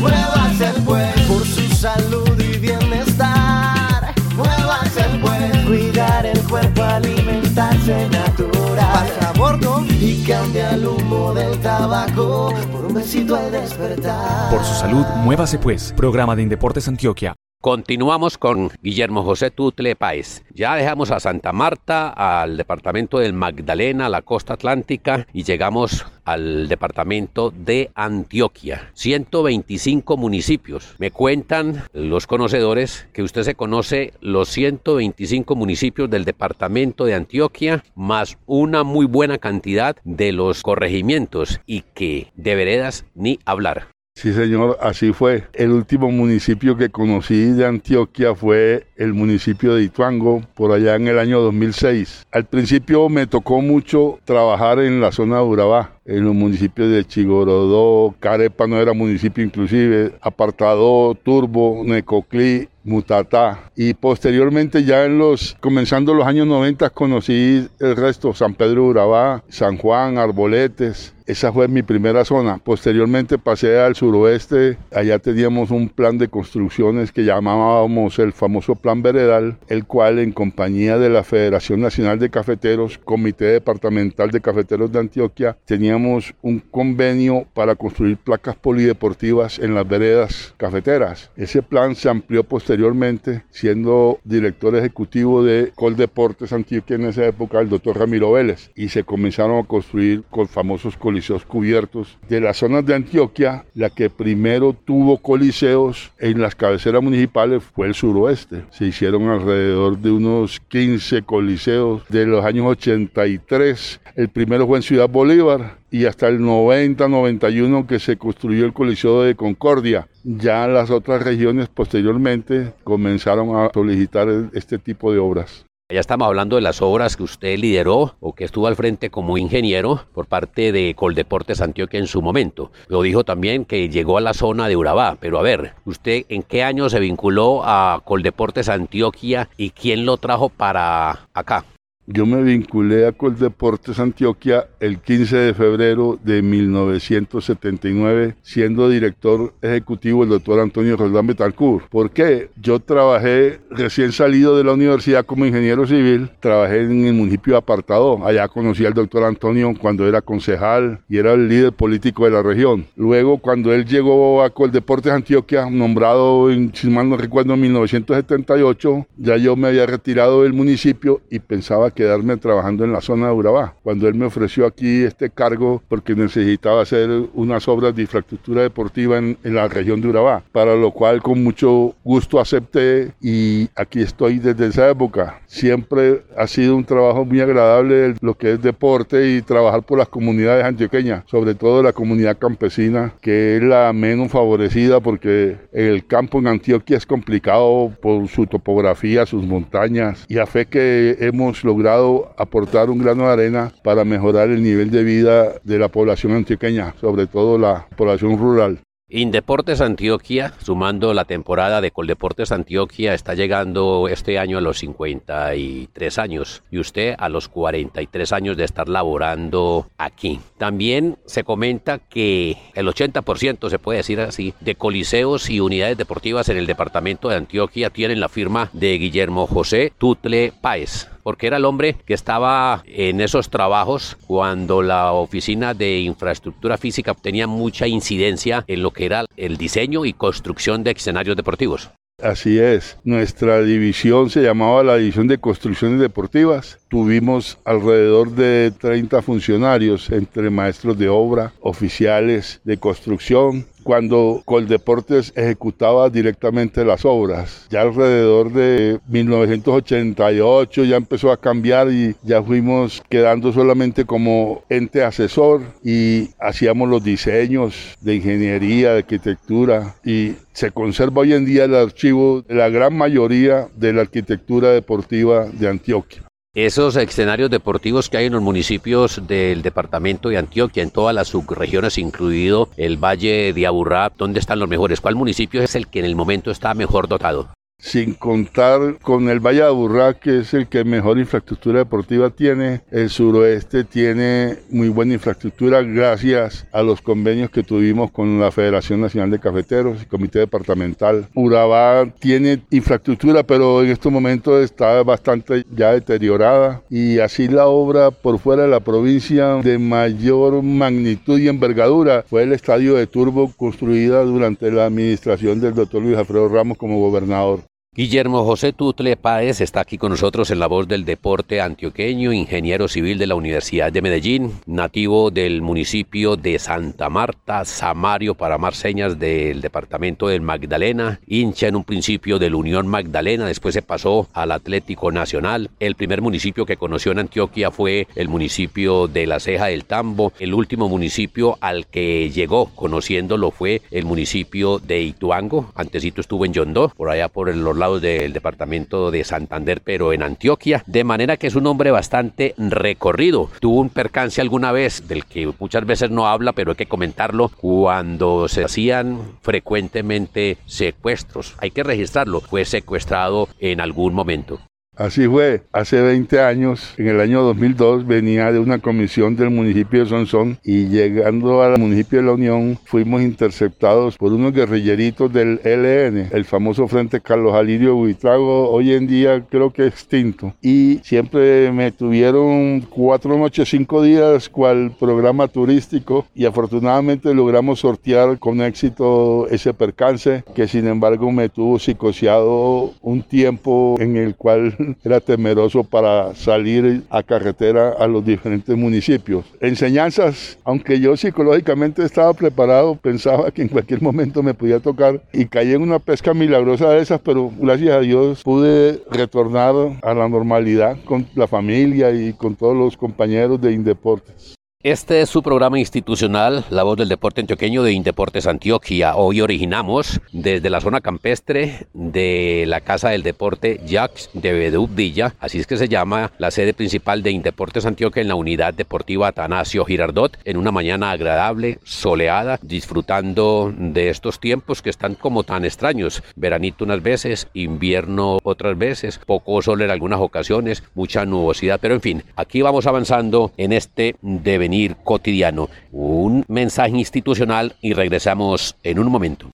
Muévase 0.00 0.72
pues 0.84 1.20
por 1.22 1.44
su 1.46 1.66
salud 1.74 2.38
y 2.38 2.58
bienestar. 2.58 4.14
Muévase 4.36 5.04
pues, 5.22 5.64
cuidar 5.64 6.26
el 6.26 6.38
cuerpo, 6.42 6.82
alimentarse 6.82 8.08
natural. 8.10 8.92
Pasa 8.92 9.30
a 9.30 9.32
bordo 9.32 9.84
y 9.88 10.22
cambia 10.24 10.74
el 10.74 10.86
humo 10.86 11.32
del 11.32 11.58
tabaco 11.60 12.52
por 12.70 12.84
un 12.84 12.94
besito 12.94 13.36
al 13.36 13.50
despertar. 13.50 14.50
Por 14.50 14.62
su 14.62 14.74
salud, 14.74 15.06
muévase 15.24 15.58
pues. 15.58 15.94
Programa 15.96 16.36
de 16.36 16.42
Indeportes 16.42 16.86
Antioquia. 16.88 17.34
Continuamos 17.66 18.38
con 18.38 18.70
Guillermo 18.80 19.24
José 19.24 19.50
Tutle 19.50 19.96
Páez. 19.96 20.44
Ya 20.54 20.76
dejamos 20.76 21.10
a 21.10 21.18
Santa 21.18 21.52
Marta, 21.52 22.10
al 22.10 22.56
departamento 22.56 23.18
del 23.18 23.32
Magdalena, 23.32 24.08
la 24.08 24.22
costa 24.22 24.54
atlántica 24.54 25.26
y 25.32 25.42
llegamos 25.42 26.06
al 26.24 26.68
departamento 26.68 27.50
de 27.50 27.90
Antioquia. 27.96 28.92
125 28.94 30.16
municipios. 30.16 30.94
Me 30.98 31.10
cuentan 31.10 31.82
los 31.92 32.28
conocedores 32.28 33.08
que 33.12 33.24
usted 33.24 33.42
se 33.42 33.56
conoce 33.56 34.12
los 34.20 34.48
125 34.50 35.56
municipios 35.56 36.08
del 36.08 36.24
departamento 36.24 37.04
de 37.04 37.14
Antioquia, 37.14 37.82
más 37.96 38.38
una 38.46 38.84
muy 38.84 39.06
buena 39.06 39.38
cantidad 39.38 39.96
de 40.04 40.30
los 40.30 40.62
corregimientos 40.62 41.60
y 41.66 41.82
que 41.94 42.28
de 42.36 42.54
veredas 42.54 43.06
ni 43.16 43.40
hablar. 43.44 43.95
Sí, 44.16 44.32
señor, 44.32 44.78
así 44.80 45.12
fue. 45.12 45.44
El 45.52 45.72
último 45.72 46.10
municipio 46.10 46.74
que 46.74 46.88
conocí 46.88 47.50
de 47.50 47.66
Antioquia 47.66 48.34
fue 48.34 48.86
el 48.96 49.12
municipio 49.12 49.74
de 49.74 49.82
Ituango, 49.82 50.40
por 50.54 50.72
allá 50.72 50.96
en 50.96 51.06
el 51.06 51.18
año 51.18 51.38
2006. 51.42 52.26
Al 52.32 52.46
principio 52.46 53.10
me 53.10 53.26
tocó 53.26 53.60
mucho 53.60 54.18
trabajar 54.24 54.78
en 54.78 55.02
la 55.02 55.12
zona 55.12 55.36
de 55.36 55.42
Urabá, 55.42 56.00
en 56.06 56.24
los 56.24 56.34
municipios 56.34 56.90
de 56.90 57.04
Chigorodó, 57.04 58.14
Carepa 58.18 58.66
no 58.66 58.80
era 58.80 58.94
municipio 58.94 59.44
inclusive, 59.44 60.14
Apartado, 60.22 61.14
Turbo, 61.22 61.82
Necoclí, 61.84 62.70
Mutatá. 62.84 63.70
Y 63.76 63.92
posteriormente 63.92 64.82
ya 64.84 65.04
en 65.04 65.18
los, 65.18 65.58
comenzando 65.60 66.14
los 66.14 66.26
años 66.26 66.46
90 66.46 66.88
conocí 66.88 67.68
el 67.80 67.96
resto, 67.96 68.32
San 68.32 68.54
Pedro 68.54 68.86
Urabá, 68.86 69.44
San 69.50 69.76
Juan, 69.76 70.16
Arboletes. 70.16 71.15
Esa 71.26 71.52
fue 71.52 71.66
mi 71.66 71.82
primera 71.82 72.24
zona. 72.24 72.58
Posteriormente 72.58 73.36
pasé 73.36 73.80
al 73.80 73.96
suroeste. 73.96 74.78
Allá 74.94 75.18
teníamos 75.18 75.72
un 75.72 75.88
plan 75.88 76.18
de 76.18 76.28
construcciones 76.28 77.10
que 77.10 77.24
llamábamos 77.24 78.20
el 78.20 78.32
famoso 78.32 78.76
Plan 78.76 79.02
Veredal, 79.02 79.58
el 79.66 79.86
cual 79.86 80.20
en 80.20 80.30
compañía 80.30 80.98
de 80.98 81.10
la 81.10 81.24
Federación 81.24 81.80
Nacional 81.80 82.20
de 82.20 82.30
Cafeteros, 82.30 82.98
Comité 82.98 83.46
Departamental 83.46 84.30
de 84.30 84.40
Cafeteros 84.40 84.92
de 84.92 85.00
Antioquia, 85.00 85.56
teníamos 85.64 86.32
un 86.42 86.60
convenio 86.60 87.44
para 87.54 87.74
construir 87.74 88.18
placas 88.18 88.54
polideportivas 88.54 89.58
en 89.58 89.74
las 89.74 89.88
veredas 89.88 90.54
cafeteras. 90.56 91.32
Ese 91.36 91.60
plan 91.60 91.96
se 91.96 92.08
amplió 92.08 92.44
posteriormente, 92.44 93.42
siendo 93.50 94.20
director 94.22 94.76
ejecutivo 94.76 95.42
de 95.42 95.72
Coldeportes 95.74 96.52
Antioquia 96.52 96.94
en 96.94 97.06
esa 97.06 97.26
época 97.26 97.58
el 97.58 97.68
doctor 97.68 97.98
Ramiro 97.98 98.30
Vélez, 98.30 98.70
y 98.76 98.90
se 98.90 99.02
comenzaron 99.02 99.58
a 99.58 99.66
construir 99.66 100.22
con 100.30 100.46
famosos 100.46 100.96
coliseos 101.16 101.46
cubiertos. 101.46 102.18
De 102.28 102.42
las 102.42 102.58
zonas 102.58 102.84
de 102.84 102.94
Antioquia, 102.94 103.64
la 103.74 103.88
que 103.88 104.10
primero 104.10 104.74
tuvo 104.74 105.16
coliseos 105.16 106.12
en 106.18 106.42
las 106.42 106.54
cabeceras 106.54 107.02
municipales 107.02 107.62
fue 107.62 107.86
el 107.86 107.94
suroeste. 107.94 108.64
Se 108.70 108.84
hicieron 108.84 109.30
alrededor 109.30 109.96
de 109.96 110.10
unos 110.10 110.60
15 110.68 111.22
coliseos 111.22 112.02
de 112.10 112.26
los 112.26 112.44
años 112.44 112.66
83. 112.66 114.00
El 114.14 114.28
primero 114.28 114.66
fue 114.66 114.76
en 114.76 114.82
Ciudad 114.82 115.08
Bolívar 115.08 115.78
y 115.90 116.04
hasta 116.04 116.28
el 116.28 116.40
90-91 116.40 117.86
que 117.86 117.98
se 117.98 118.18
construyó 118.18 118.66
el 118.66 118.74
Coliseo 118.74 119.22
de 119.22 119.36
Concordia. 119.36 120.08
Ya 120.22 120.66
las 120.66 120.90
otras 120.90 121.22
regiones 121.22 121.68
posteriormente 121.68 122.74
comenzaron 122.84 123.56
a 123.56 123.70
solicitar 123.72 124.28
este 124.52 124.76
tipo 124.76 125.12
de 125.12 125.18
obras. 125.18 125.64
Ya 125.88 126.00
estamos 126.00 126.26
hablando 126.26 126.56
de 126.56 126.62
las 126.62 126.82
obras 126.82 127.16
que 127.16 127.22
usted 127.22 127.56
lideró 127.58 128.16
o 128.18 128.34
que 128.34 128.42
estuvo 128.42 128.66
al 128.66 128.74
frente 128.74 129.08
como 129.08 129.38
ingeniero 129.38 130.04
por 130.14 130.26
parte 130.26 130.72
de 130.72 130.96
Coldeportes 130.96 131.60
Antioquia 131.60 132.00
en 132.00 132.08
su 132.08 132.22
momento. 132.22 132.72
Lo 132.88 133.02
dijo 133.02 133.22
también 133.22 133.64
que 133.64 133.88
llegó 133.88 134.18
a 134.18 134.20
la 134.20 134.34
zona 134.34 134.66
de 134.66 134.74
Urabá, 134.74 135.16
pero 135.20 135.38
a 135.38 135.42
ver, 135.42 135.74
¿usted 135.84 136.24
en 136.28 136.42
qué 136.42 136.64
año 136.64 136.90
se 136.90 136.98
vinculó 136.98 137.62
a 137.64 138.02
Coldeportes 138.04 138.68
Antioquia 138.68 139.48
y 139.56 139.70
quién 139.70 140.04
lo 140.06 140.16
trajo 140.16 140.48
para 140.48 141.28
acá? 141.32 141.64
Yo 142.08 142.24
me 142.24 142.40
vinculé 142.40 143.04
a 143.04 143.10
Coldeportes 143.10 143.98
Antioquia 143.98 144.68
el 144.78 145.00
15 145.00 145.36
de 145.38 145.54
febrero 145.54 146.20
de 146.22 146.40
1979, 146.40 148.36
siendo 148.42 148.88
director 148.88 149.52
ejecutivo 149.60 150.22
el 150.22 150.28
doctor 150.28 150.60
Antonio 150.60 150.96
Roldán 150.96 151.26
Betancourt. 151.26 151.88
¿Por 151.88 152.12
qué? 152.12 152.50
Yo 152.62 152.78
trabajé 152.78 153.58
recién 153.70 154.12
salido 154.12 154.56
de 154.56 154.62
la 154.62 154.74
universidad 154.74 155.26
como 155.26 155.46
ingeniero 155.46 155.84
civil, 155.84 156.30
trabajé 156.38 156.82
en 156.82 157.06
el 157.06 157.14
municipio 157.14 157.54
de 157.54 157.58
Apartado. 157.58 158.24
Allá 158.24 158.46
conocí 158.46 158.86
al 158.86 158.94
doctor 158.94 159.24
Antonio 159.24 159.74
cuando 159.76 160.06
era 160.06 160.22
concejal 160.22 161.00
y 161.08 161.18
era 161.18 161.32
el 161.32 161.48
líder 161.48 161.72
político 161.72 162.24
de 162.24 162.30
la 162.30 162.42
región. 162.42 162.86
Luego, 162.94 163.38
cuando 163.38 163.74
él 163.74 163.84
llegó 163.84 164.44
a 164.44 164.50
Coldeportes 164.50 165.10
Antioquia, 165.10 165.68
nombrado, 165.68 166.52
en, 166.52 166.72
si 166.72 166.88
mal 166.88 167.08
no 167.08 167.16
recuerdo, 167.16 167.54
en 167.54 167.62
1978, 167.62 169.08
ya 169.16 169.36
yo 169.38 169.56
me 169.56 169.66
había 169.66 169.86
retirado 169.86 170.44
del 170.44 170.52
municipio 170.52 171.20
y 171.28 171.40
pensaba 171.40 171.90
quedarme 171.96 172.36
trabajando 172.36 172.84
en 172.84 172.92
la 172.92 173.00
zona 173.00 173.26
de 173.26 173.32
Urabá. 173.32 173.74
Cuando 173.82 174.06
él 174.06 174.14
me 174.14 174.26
ofreció 174.26 174.66
aquí 174.66 175.02
este 175.02 175.30
cargo 175.30 175.82
porque 175.88 176.14
necesitaba 176.14 176.82
hacer 176.82 177.10
unas 177.34 177.66
obras 177.66 177.96
de 177.96 178.02
infraestructura 178.02 178.62
deportiva 178.62 179.18
en, 179.18 179.36
en 179.42 179.54
la 179.56 179.66
región 179.66 180.00
de 180.00 180.08
Urabá, 180.08 180.44
para 180.52 180.76
lo 180.76 180.92
cual 180.92 181.20
con 181.20 181.42
mucho 181.42 181.96
gusto 182.04 182.38
acepté 182.38 183.12
y 183.20 183.68
aquí 183.74 184.02
estoy 184.02 184.38
desde 184.38 184.66
esa 184.66 184.88
época. 184.88 185.40
Siempre 185.46 186.22
ha 186.36 186.46
sido 186.46 186.76
un 186.76 186.84
trabajo 186.84 187.24
muy 187.24 187.40
agradable 187.40 188.14
lo 188.20 188.34
que 188.34 188.52
es 188.52 188.62
deporte 188.62 189.30
y 189.30 189.42
trabajar 189.42 189.82
por 189.82 189.98
las 189.98 190.08
comunidades 190.08 190.64
antioqueñas, 190.64 191.24
sobre 191.26 191.54
todo 191.54 191.82
la 191.82 191.92
comunidad 191.92 192.38
campesina, 192.38 193.14
que 193.20 193.56
es 193.56 193.62
la 193.62 193.92
menos 193.92 194.30
favorecida 194.30 195.00
porque 195.00 195.56
el 195.72 196.06
campo 196.06 196.38
en 196.38 196.48
Antioquia 196.48 196.96
es 196.96 197.06
complicado 197.06 197.92
por 198.00 198.28
su 198.28 198.46
topografía, 198.46 199.26
sus 199.26 199.46
montañas 199.46 200.24
y 200.28 200.38
a 200.38 200.46
fe 200.46 200.66
que 200.66 201.16
hemos 201.20 201.64
logrado 201.86 202.34
aportar 202.36 202.90
un 202.90 202.98
grano 202.98 203.26
de 203.26 203.32
arena 203.32 203.72
para 203.84 204.04
mejorar 204.04 204.50
el 204.50 204.62
nivel 204.62 204.90
de 204.90 205.04
vida 205.04 205.54
de 205.62 205.78
la 205.78 205.88
población 205.88 206.32
antioqueña, 206.32 206.94
sobre 207.00 207.28
todo 207.28 207.58
la 207.58 207.86
población 207.96 208.36
rural. 208.38 208.80
Indeportes 209.08 209.80
Antioquia, 209.80 210.52
sumando 210.60 211.14
la 211.14 211.24
temporada 211.24 211.80
de 211.80 211.92
Coldeportes 211.92 212.50
Antioquia, 212.50 213.14
está 213.14 213.34
llegando 213.34 214.08
este 214.08 214.40
año 214.40 214.58
a 214.58 214.60
los 214.60 214.78
53 214.78 216.18
años 216.18 216.64
y 216.72 216.80
usted 216.80 217.14
a 217.16 217.28
los 217.28 217.48
43 217.48 218.32
años 218.32 218.56
de 218.56 218.64
estar 218.64 218.88
laborando 218.88 219.86
aquí. 219.96 220.40
También 220.58 221.18
se 221.24 221.44
comenta 221.44 222.00
que 222.00 222.56
el 222.74 222.88
80%, 222.88 223.70
se 223.70 223.78
puede 223.78 223.98
decir 223.98 224.18
así, 224.18 224.54
de 224.58 224.74
coliseos 224.74 225.50
y 225.50 225.60
unidades 225.60 225.96
deportivas 225.96 226.48
en 226.48 226.56
el 226.56 226.66
departamento 226.66 227.28
de 227.28 227.36
Antioquia 227.36 227.90
tienen 227.90 228.18
la 228.18 228.28
firma 228.28 228.70
de 228.72 228.98
Guillermo 228.98 229.46
José 229.46 229.92
Tutle 229.96 230.52
Páez 230.60 231.10
porque 231.26 231.48
era 231.48 231.56
el 231.56 231.64
hombre 231.64 231.96
que 232.06 232.14
estaba 232.14 232.84
en 232.86 233.20
esos 233.20 233.50
trabajos 233.50 234.16
cuando 234.28 234.80
la 234.80 235.10
oficina 235.10 235.74
de 235.74 235.98
infraestructura 235.98 236.78
física 236.78 237.14
tenía 237.14 237.48
mucha 237.48 237.88
incidencia 237.88 238.62
en 238.68 238.80
lo 238.80 238.92
que 238.92 239.06
era 239.06 239.24
el 239.36 239.56
diseño 239.56 240.04
y 240.04 240.12
construcción 240.12 240.84
de 240.84 240.92
escenarios 240.92 241.36
deportivos. 241.36 241.90
Así 242.22 242.60
es, 242.60 242.96
nuestra 243.02 243.60
división 243.60 244.30
se 244.30 244.40
llamaba 244.40 244.84
la 244.84 244.96
División 244.96 245.26
de 245.26 245.38
Construcciones 245.38 246.00
Deportivas. 246.00 246.78
Tuvimos 246.88 247.58
alrededor 247.64 248.30
de 248.30 248.70
30 248.70 249.20
funcionarios 249.20 250.08
entre 250.10 250.48
maestros 250.48 250.96
de 250.96 251.08
obra, 251.08 251.52
oficiales 251.60 252.60
de 252.62 252.78
construcción, 252.78 253.66
cuando 253.86 254.42
Coldeportes 254.44 255.32
ejecutaba 255.36 256.10
directamente 256.10 256.84
las 256.84 257.04
obras. 257.04 257.68
Ya 257.70 257.82
alrededor 257.82 258.52
de 258.52 258.98
1988 259.06 260.82
ya 260.82 260.96
empezó 260.96 261.30
a 261.30 261.40
cambiar 261.40 261.92
y 261.92 262.16
ya 262.24 262.42
fuimos 262.42 263.00
quedando 263.08 263.52
solamente 263.52 264.04
como 264.04 264.64
ente 264.68 265.04
asesor 265.04 265.62
y 265.84 266.30
hacíamos 266.40 266.88
los 266.88 267.04
diseños 267.04 267.96
de 268.00 268.16
ingeniería, 268.16 268.90
de 268.90 268.98
arquitectura 268.98 269.94
y 270.04 270.32
se 270.52 270.72
conserva 270.72 271.22
hoy 271.22 271.34
en 271.34 271.44
día 271.44 271.66
el 271.66 271.76
archivo 271.76 272.42
de 272.42 272.56
la 272.56 272.68
gran 272.68 272.96
mayoría 272.96 273.68
de 273.76 273.92
la 273.92 274.00
arquitectura 274.00 274.70
deportiva 274.70 275.44
de 275.44 275.68
Antioquia. 275.68 276.25
Esos 276.56 276.96
escenarios 276.96 277.50
deportivos 277.50 278.08
que 278.08 278.16
hay 278.16 278.24
en 278.24 278.32
los 278.32 278.40
municipios 278.40 279.20
del 279.26 279.60
departamento 279.60 280.30
de 280.30 280.38
Antioquia, 280.38 280.82
en 280.82 280.90
todas 280.90 281.14
las 281.14 281.28
subregiones, 281.28 281.98
incluido 281.98 282.70
el 282.78 282.96
Valle 282.96 283.52
de 283.52 283.66
Aburrá, 283.66 284.10
¿dónde 284.16 284.40
están 284.40 284.60
los 284.60 284.66
mejores? 284.66 285.02
¿Cuál 285.02 285.16
municipio 285.16 285.62
es 285.62 285.74
el 285.74 285.86
que 285.88 285.98
en 285.98 286.06
el 286.06 286.16
momento 286.16 286.50
está 286.50 286.72
mejor 286.72 287.08
dotado? 287.08 287.50
Sin 287.86 288.14
contar 288.14 288.98
con 289.00 289.28
el 289.28 289.38
Valle 289.38 289.60
de 289.60 289.66
Aburrá, 289.66 290.14
que 290.14 290.40
es 290.40 290.54
el 290.54 290.66
que 290.66 290.84
mejor 290.84 291.18
infraestructura 291.18 291.78
deportiva 291.78 292.30
tiene. 292.30 292.82
El 292.90 293.10
suroeste 293.10 293.84
tiene 293.84 294.56
muy 294.70 294.88
buena 294.88 295.14
infraestructura 295.14 295.82
gracias 295.82 296.66
a 296.72 296.82
los 296.82 297.00
convenios 297.00 297.48
que 297.50 297.62
tuvimos 297.62 298.10
con 298.10 298.40
la 298.40 298.50
Federación 298.50 299.00
Nacional 299.00 299.30
de 299.30 299.38
Cafeteros 299.38 300.02
y 300.02 300.06
Comité 300.06 300.40
Departamental. 300.40 301.28
Urabá 301.34 302.06
tiene 302.18 302.60
infraestructura, 302.70 303.44
pero 303.44 303.82
en 303.82 303.90
estos 303.90 304.10
momentos 304.10 304.64
está 304.64 305.02
bastante 305.04 305.64
ya 305.70 305.92
deteriorada 305.92 306.82
y 306.90 307.20
así 307.20 307.46
la 307.46 307.68
obra 307.68 308.10
por 308.10 308.40
fuera 308.40 308.64
de 308.64 308.68
la 308.68 308.80
provincia 308.80 309.54
de 309.62 309.78
mayor 309.78 310.62
magnitud 310.62 311.38
y 311.38 311.48
envergadura 311.48 312.24
fue 312.28 312.42
el 312.42 312.52
estadio 312.52 312.94
de 312.94 313.06
Turbo 313.06 313.52
construida 313.56 314.24
durante 314.24 314.72
la 314.72 314.86
administración 314.86 315.60
del 315.60 315.74
doctor 315.74 316.02
Luis 316.02 316.16
Alfredo 316.16 316.48
Ramos 316.48 316.78
como 316.78 316.98
gobernador. 316.98 317.60
Guillermo 317.96 318.44
José 318.44 318.74
Tutle 318.74 319.16
Páez 319.16 319.62
está 319.62 319.80
aquí 319.80 319.96
con 319.96 320.10
nosotros 320.10 320.50
en 320.50 320.58
la 320.58 320.66
voz 320.66 320.86
del 320.86 321.06
deporte 321.06 321.62
antioqueño, 321.62 322.30
ingeniero 322.30 322.88
civil 322.88 323.16
de 323.16 323.26
la 323.26 323.36
Universidad 323.36 323.90
de 323.90 324.02
Medellín, 324.02 324.52
nativo 324.66 325.30
del 325.30 325.62
municipio 325.62 326.36
de 326.36 326.58
Santa 326.58 327.08
Marta, 327.08 327.64
Samario 327.64 328.34
para 328.34 328.58
Marseñas 328.58 329.18
del 329.18 329.62
departamento 329.62 330.28
del 330.28 330.42
Magdalena, 330.42 331.20
hincha 331.26 331.68
en 331.68 331.76
un 331.76 331.84
principio 331.84 332.38
del 332.38 332.54
Unión 332.54 332.86
Magdalena, 332.86 333.46
después 333.46 333.72
se 333.72 333.80
pasó 333.80 334.28
al 334.34 334.52
Atlético 334.52 335.10
Nacional. 335.10 335.70
El 335.80 335.94
primer 335.94 336.20
municipio 336.20 336.66
que 336.66 336.76
conoció 336.76 337.12
en 337.12 337.20
Antioquia 337.20 337.70
fue 337.70 338.08
el 338.14 338.28
municipio 338.28 339.08
de 339.08 339.26
La 339.26 339.40
Ceja 339.40 339.68
del 339.68 339.86
Tambo. 339.86 340.34
El 340.38 340.52
último 340.52 340.90
municipio 340.90 341.56
al 341.62 341.86
que 341.86 342.28
llegó 342.28 342.66
conociéndolo 342.74 343.52
fue 343.52 343.80
el 343.90 344.04
municipio 344.04 344.80
de 344.80 345.00
Ituango. 345.00 345.72
Antesito 345.74 346.20
estuvo 346.20 346.44
en 346.44 346.52
Yondó, 346.52 346.90
por 346.90 347.08
allá 347.08 347.28
por 347.28 347.56
los 347.56 347.85
del 347.94 348.32
departamento 348.32 349.10
de 349.10 349.24
Santander, 349.24 349.80
pero 349.82 350.12
en 350.12 350.22
Antioquia, 350.22 350.82
de 350.86 351.04
manera 351.04 351.36
que 351.36 351.46
es 351.46 351.54
un 351.54 351.66
hombre 351.66 351.90
bastante 351.90 352.54
recorrido. 352.58 353.50
Tuvo 353.60 353.80
un 353.80 353.90
percance 353.90 354.40
alguna 354.40 354.72
vez, 354.72 355.06
del 355.08 355.24
que 355.24 355.50
muchas 355.58 355.86
veces 355.86 356.10
no 356.10 356.26
habla, 356.26 356.52
pero 356.52 356.72
hay 356.72 356.76
que 356.76 356.86
comentarlo, 356.86 357.48
cuando 357.48 358.48
se 358.48 358.64
hacían 358.64 359.38
frecuentemente 359.40 360.58
secuestros. 360.66 361.54
Hay 361.58 361.70
que 361.70 361.82
registrarlo, 361.82 362.40
fue 362.40 362.64
secuestrado 362.64 363.48
en 363.58 363.80
algún 363.80 364.14
momento. 364.14 364.60
Así 364.96 365.28
fue, 365.28 365.60
hace 365.72 366.00
20 366.00 366.40
años, 366.40 366.94
en 366.96 367.08
el 367.08 367.20
año 367.20 367.42
2002, 367.42 368.06
venía 368.06 368.50
de 368.50 368.58
una 368.58 368.78
comisión 368.78 369.36
del 369.36 369.50
municipio 369.50 370.00
de 370.00 370.08
Sonsón 370.08 370.58
y 370.64 370.86
llegando 370.86 371.60
al 371.60 371.78
municipio 371.78 372.20
de 372.20 372.24
La 372.24 372.32
Unión 372.32 372.78
fuimos 372.82 373.20
interceptados 373.20 374.16
por 374.16 374.32
unos 374.32 374.54
guerrilleritos 374.54 375.30
del 375.30 375.60
LN, 375.62 376.30
el 376.32 376.46
famoso 376.46 376.88
Frente 376.88 377.20
Carlos 377.20 377.52
Alirio 377.52 377.94
Buitrago, 377.94 378.70
hoy 378.70 378.94
en 378.94 379.06
día 379.06 379.44
creo 379.50 379.70
que 379.70 379.86
extinto. 379.86 380.54
Y 380.62 381.00
siempre 381.04 381.70
me 381.72 381.92
tuvieron 381.92 382.80
cuatro 382.80 383.36
noches, 383.36 383.68
cinco 383.68 384.00
días 384.02 384.48
cual 384.48 384.92
programa 384.98 385.46
turístico 385.46 386.24
y 386.34 386.46
afortunadamente 386.46 387.34
logramos 387.34 387.80
sortear 387.80 388.38
con 388.38 388.62
éxito 388.62 389.46
ese 389.48 389.74
percance 389.74 390.42
que 390.54 390.66
sin 390.66 390.86
embargo 390.86 391.30
me 391.32 391.50
tuvo 391.50 391.78
psicoseado 391.78 392.94
un 393.02 393.22
tiempo 393.22 393.96
en 393.98 394.16
el 394.16 394.34
cual 394.36 394.74
era 395.04 395.20
temeroso 395.20 395.82
para 395.84 396.34
salir 396.34 397.02
a 397.10 397.22
carretera 397.22 397.94
a 397.98 398.06
los 398.06 398.24
diferentes 398.24 398.76
municipios. 398.76 399.44
Enseñanzas, 399.60 400.58
aunque 400.64 401.00
yo 401.00 401.16
psicológicamente 401.16 402.04
estaba 402.04 402.32
preparado, 402.34 402.94
pensaba 402.96 403.50
que 403.50 403.62
en 403.62 403.68
cualquier 403.68 404.02
momento 404.02 404.42
me 404.42 404.54
podía 404.54 404.80
tocar 404.80 405.20
y 405.32 405.46
caí 405.46 405.72
en 405.72 405.82
una 405.82 405.98
pesca 405.98 406.34
milagrosa 406.34 406.90
de 406.90 407.00
esas, 407.00 407.20
pero 407.20 407.50
gracias 407.58 407.90
a 407.90 408.00
Dios 408.00 408.42
pude 408.42 409.02
retornar 409.10 409.74
a 410.02 410.14
la 410.14 410.28
normalidad 410.28 410.96
con 411.04 411.26
la 411.34 411.46
familia 411.46 412.10
y 412.12 412.32
con 412.32 412.54
todos 412.54 412.76
los 412.76 412.96
compañeros 412.96 413.60
de 413.60 413.72
Indeportes. 413.72 414.55
Este 414.86 415.20
es 415.20 415.30
su 415.30 415.42
programa 415.42 415.80
institucional, 415.80 416.64
La 416.70 416.84
Voz 416.84 416.96
del 416.96 417.08
Deporte 417.08 417.40
Antioqueño 417.40 417.82
de 417.82 417.90
Indeportes 417.90 418.46
Antioquia. 418.46 419.16
Hoy 419.16 419.40
originamos 419.40 420.20
desde 420.30 420.70
la 420.70 420.80
zona 420.80 421.00
campestre 421.00 421.88
de 421.92 422.62
la 422.68 422.80
Casa 422.82 423.08
del 423.08 423.24
Deporte 423.24 423.80
Jacques 423.84 424.30
de 424.32 424.52
Bedubdilla, 424.52 425.34
así 425.40 425.58
es 425.58 425.66
que 425.66 425.76
se 425.76 425.88
llama 425.88 426.30
la 426.38 426.52
sede 426.52 426.72
principal 426.72 427.24
de 427.24 427.32
Indeportes 427.32 427.84
Antioquia 427.84 428.22
en 428.22 428.28
la 428.28 428.36
unidad 428.36 428.74
deportiva 428.74 429.26
Atanasio 429.26 429.84
Girardot, 429.84 430.38
en 430.44 430.56
una 430.56 430.70
mañana 430.70 431.10
agradable, 431.10 431.80
soleada, 431.82 432.60
disfrutando 432.62 433.74
de 433.76 434.10
estos 434.10 434.38
tiempos 434.38 434.82
que 434.82 434.90
están 434.90 435.16
como 435.16 435.42
tan 435.42 435.64
extraños. 435.64 436.22
Veranito 436.36 436.84
unas 436.84 437.02
veces, 437.02 437.48
invierno 437.54 438.38
otras 438.44 438.78
veces, 438.78 439.18
poco 439.26 439.60
sol 439.62 439.82
en 439.82 439.90
algunas 439.90 440.20
ocasiones, 440.20 440.84
mucha 440.94 441.26
nubosidad, 441.26 441.80
pero 441.82 441.94
en 441.94 442.00
fin, 442.00 442.22
aquí 442.36 442.62
vamos 442.62 442.86
avanzando 442.86 443.50
en 443.56 443.72
este 443.72 444.14
devenir 444.22 444.75
cotidiano. 445.04 445.68
Un 445.92 446.44
mensaje 446.48 446.96
institucional 446.96 447.76
y 447.80 447.92
regresamos 447.92 448.76
en 448.82 448.98
un 448.98 449.10
momento. 449.10 449.50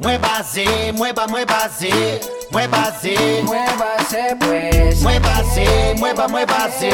Muévase, 0.00 0.92
mueva, 0.94 1.26
muévase, 1.26 2.20
muévase, 2.50 3.42
muévase 3.44 4.36
pues. 4.40 5.02
Muévase, 5.02 5.94
mueva, 5.98 6.26
muévase, 6.26 6.90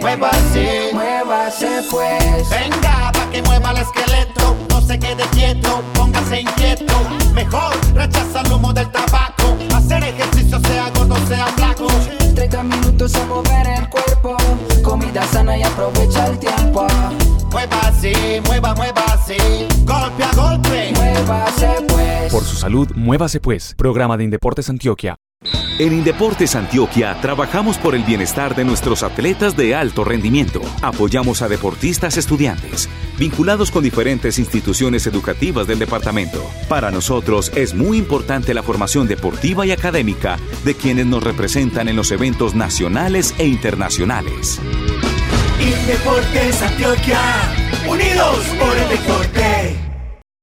muévase, 0.00 0.90
muévase 0.94 1.82
pues. 1.90 2.48
Venga, 2.48 3.12
pa' 3.12 3.30
que 3.30 3.42
mueva 3.42 3.72
el 3.72 3.78
esqueleto, 3.78 4.56
no 4.70 4.80
se 4.80 4.98
quede 4.98 5.24
quieto, 5.32 5.82
póngase 5.92 6.40
inquieto. 6.40 6.94
Mejor 7.34 7.76
rechaza 7.94 8.40
el 8.40 8.52
humo 8.52 8.72
del 8.72 8.90
tabaco, 8.92 9.54
hacer 9.76 10.02
ejercicio 10.04 10.58
sea 10.60 10.88
gordo, 10.94 11.16
sea 11.26 11.46
flaco. 11.48 11.86
30 12.34 12.62
minutos 12.62 13.14
a 13.16 13.26
mover 13.26 13.66
el 13.66 13.88
cuerpo, 13.90 14.07
sana 15.26 15.56
y 15.56 15.62
aprovecha 15.62 16.26
el 16.26 16.38
tiempo. 16.38 16.86
Muévase, 17.50 18.42
mueva, 18.46 18.74
muévase, 18.74 19.36
golpe 19.84 20.24
a 20.24 20.32
golpe, 20.34 20.92
muévase 20.94 21.68
pues. 21.88 22.32
Por 22.32 22.44
su 22.44 22.56
salud, 22.56 22.88
muévase 22.94 23.40
pues. 23.40 23.74
Programa 23.76 24.16
de 24.16 24.24
Indeportes 24.24 24.68
Antioquia. 24.68 25.16
En 25.78 25.92
Indeportes 25.92 26.56
Antioquia 26.56 27.16
trabajamos 27.20 27.78
por 27.78 27.94
el 27.94 28.02
bienestar 28.02 28.56
de 28.56 28.64
nuestros 28.64 29.04
atletas 29.04 29.56
de 29.56 29.76
alto 29.76 30.02
rendimiento. 30.02 30.60
Apoyamos 30.82 31.40
a 31.40 31.48
deportistas 31.48 32.16
estudiantes, 32.16 32.88
vinculados 33.16 33.70
con 33.70 33.84
diferentes 33.84 34.40
instituciones 34.40 35.06
educativas 35.06 35.68
del 35.68 35.78
departamento. 35.78 36.42
Para 36.68 36.90
nosotros 36.90 37.52
es 37.54 37.74
muy 37.74 37.96
importante 37.96 38.54
la 38.54 38.64
formación 38.64 39.06
deportiva 39.06 39.64
y 39.64 39.70
académica 39.70 40.36
de 40.64 40.74
quienes 40.74 41.06
nos 41.06 41.22
representan 41.22 41.86
en 41.86 41.94
los 41.94 42.10
eventos 42.10 42.56
nacionales 42.56 43.36
e 43.38 43.46
internacionales. 43.46 44.60
Indeportes 45.60 46.62
Antioquia, 46.62 47.18
unidos 47.90 48.46
por 48.60 48.76
el 48.76 48.88
deporte. 48.88 49.76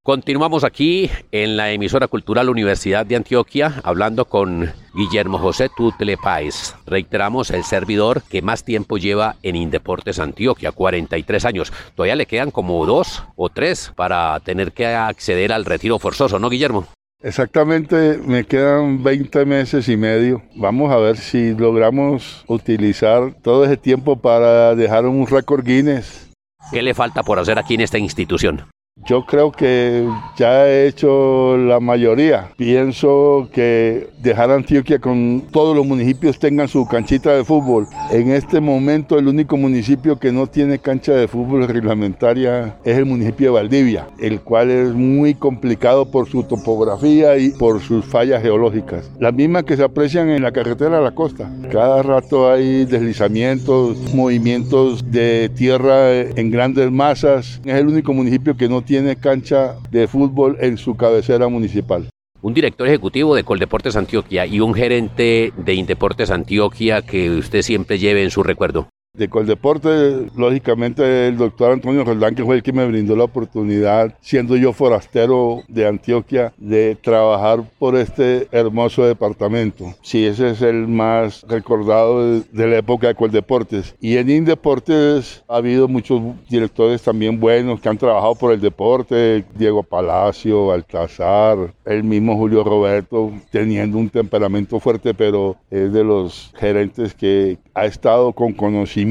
Continuamos 0.04 0.65
aquí 0.65 1.10
en 1.32 1.56
la 1.56 1.71
emisora 1.71 2.10
cultural 2.10 2.49
Universidad 2.49 3.06
de 3.06 3.15
Antioquia 3.15 3.82
hablando 3.84 4.25
con 4.25 4.73
Guillermo 4.93 5.39
José 5.39 5.69
Tutle 5.75 6.17
Páez. 6.17 6.75
Reiteramos 6.86 7.49
el 7.51 7.63
servidor 7.63 8.23
que 8.23 8.41
más 8.41 8.65
tiempo 8.65 8.97
lleva 8.97 9.38
en 9.41 9.56
Indeportes 9.56 10.19
Antioquia, 10.19 10.73
43 10.73 11.45
años. 11.45 11.71
Todavía 11.95 12.17
le 12.17 12.25
quedan 12.25 12.51
como 12.51 12.86
dos 12.86 13.23
o 13.38 13.47
tres 13.47 13.93
para 13.95 14.38
tener 14.41 14.73
que 14.73 14.86
acceder 14.86 15.54
al 15.54 15.63
retiro 15.63 15.97
forzoso, 15.97 16.39
¿no, 16.39 16.49
Guillermo? 16.49 16.88
Exactamente, 17.25 18.19
me 18.23 18.45
quedan 18.45 19.01
20 19.03 19.45
meses 19.45 19.89
y 19.89 19.97
medio. 19.97 20.43
Vamos 20.55 20.91
a 20.91 20.97
ver 20.97 21.17
si 21.17 21.55
logramos 21.55 22.45
utilizar 22.45 23.33
todo 23.41 23.65
ese 23.65 23.77
tiempo 23.77 24.15
para 24.15 24.75
dejar 24.75 25.07
un 25.07 25.25
récord 25.25 25.65
Guinness. 25.65 26.29
¿Qué 26.71 26.83
le 26.83 26.93
falta 26.93 27.23
por 27.23 27.39
hacer 27.39 27.57
aquí 27.57 27.73
en 27.73 27.81
esta 27.81 27.97
institución? 27.97 28.67
Yo 29.03 29.25
creo 29.25 29.51
que 29.51 30.08
ya 30.38 30.67
he 30.67 30.88
hecho 30.88 31.58
la 31.58 31.81
mayoría. 31.81 32.49
Pienso 32.55 33.49
que 33.51 34.08
dejar 34.23 34.49
Antioquia 34.49 34.99
con 34.99 35.43
todos 35.51 35.75
los 35.75 35.86
municipios 35.86 36.39
tengan 36.39 36.69
su 36.69 36.88
canchita 36.88 37.36
de 37.36 37.43
fútbol. 37.43 37.88
En 38.10 38.31
este 38.31 38.62
momento 38.62 39.19
el 39.19 39.27
único 39.27 39.58
municipio 39.58 40.17
que 40.17 40.31
no 40.31 40.47
tiene 40.47 40.79
cancha 40.79 41.12
de 41.12 41.27
fútbol 41.27 41.67
reglamentaria 41.67 42.77
es 42.86 42.97
el 42.97 43.05
municipio 43.05 43.47
de 43.47 43.53
Valdivia, 43.53 44.08
el 44.17 44.39
cual 44.39 44.71
es 44.71 44.93
muy 44.93 45.36
complicado 45.36 46.10
por 46.10 46.29
su 46.29 46.43
topografía 46.43 47.38
y 47.38 47.49
por 47.49 47.81
sus 47.81 48.05
fallas 48.05 48.41
geológicas. 48.41 49.12
Las 49.19 49.34
mismas 49.34 49.65
que 49.65 49.75
se 49.75 49.84
aprecian 49.84 50.29
en 50.29 50.41
la 50.41 50.53
carretera 50.53 50.99
a 50.99 51.01
la 51.01 51.12
costa. 51.12 51.51
Cada 51.69 52.01
rato 52.01 52.49
hay 52.49 52.86
deslizamientos, 52.86 53.97
movimientos 54.15 55.12
de 55.12 55.51
tierra 55.53 56.21
en 56.21 56.49
grandes 56.49 56.89
masas. 56.91 57.62
Es 57.65 57.75
el 57.75 57.88
único 57.88 58.13
municipio 58.13 58.55
que 58.55 58.69
no 58.69 58.85
tiene 58.86 59.15
cancha 59.17 59.76
de 59.91 60.08
fútbol 60.08 60.58
en 60.62 60.78
su 60.78 60.95
cabecera 60.95 61.48
municipal. 61.48 62.10
Un 62.41 62.54
director 62.54 62.88
ejecutivo 62.88 63.36
de 63.36 63.43
Coldeportes 63.43 63.95
Antioquia 63.95 64.45
y 64.45 64.60
un 64.60 64.74
gerente 64.74 65.52
de 65.58 65.74
Indeportes 65.74 66.30
Antioquia 66.30 67.02
que 67.02 67.32
usted 67.32 67.63
siempre 67.63 67.98
lleve 67.98 68.24
en 68.24 68.30
su 68.30 68.43
recuerdo. 68.43 68.88
De 69.17 69.30
Coldeporte, 69.30 70.28
lógicamente 70.36 71.28
el 71.28 71.38
doctor 71.38 71.71
Antonio 71.71 72.04
Roldán, 72.04 72.36
que 72.36 72.43
fue 72.43 72.56
el 72.56 72.63
que 72.63 72.73
me 72.73 72.86
brindó 72.86 73.15
la 73.15 73.23
oportunidad, 73.23 74.13
siendo 74.19 74.58
yo 74.58 74.73
forastero 74.73 75.62
de 75.69 75.88
Antioquia, 75.88 76.51
de 76.58 76.97
trabajar 77.01 77.63
por 77.80 77.95
este 77.95 78.47
hermoso 78.51 79.06
departamento. 79.06 79.93
Sí, 80.01 80.25
ese 80.25 80.49
es 80.49 80.62
el 80.62 80.88
más 80.88 81.45
recordado 81.47 82.41
de, 82.41 82.67
la 82.67 82.78
época 82.78 83.08
de 83.08 83.15
Coldeportes. 83.15 83.95
Y 84.01 84.17
en 84.17 84.30
Indeportes 84.30 85.43
ha 85.47 85.58
habido 85.58 85.88
muchos 85.88 86.21
directores 86.49 87.01
también 87.01 87.39
buenos 87.39 87.80
que 87.80 87.88
han 87.88 87.97
trabajado 87.97 88.36
por 88.36 88.51
el 88.51 88.60
deporte, 88.60 89.45
Diego 89.56 89.84
Palacio, 89.84 90.67
Baltasar, 90.67 91.73
el 91.86 92.04
mismo 92.04 92.36
Julio 92.36 92.63
Roberto, 92.63 93.32
teniendo 93.49 93.97
un 93.97 94.10
temperamento 94.10 94.80
fuerte, 94.80 95.13
pero 95.13 95.56
es 95.71 95.93
de 95.93 96.04
los 96.04 96.51
gerentes 96.56 97.13
que 97.13 97.58
ha 97.73 97.86
estado 97.86 98.34
con 98.34 98.54
conocimiento 98.54 99.05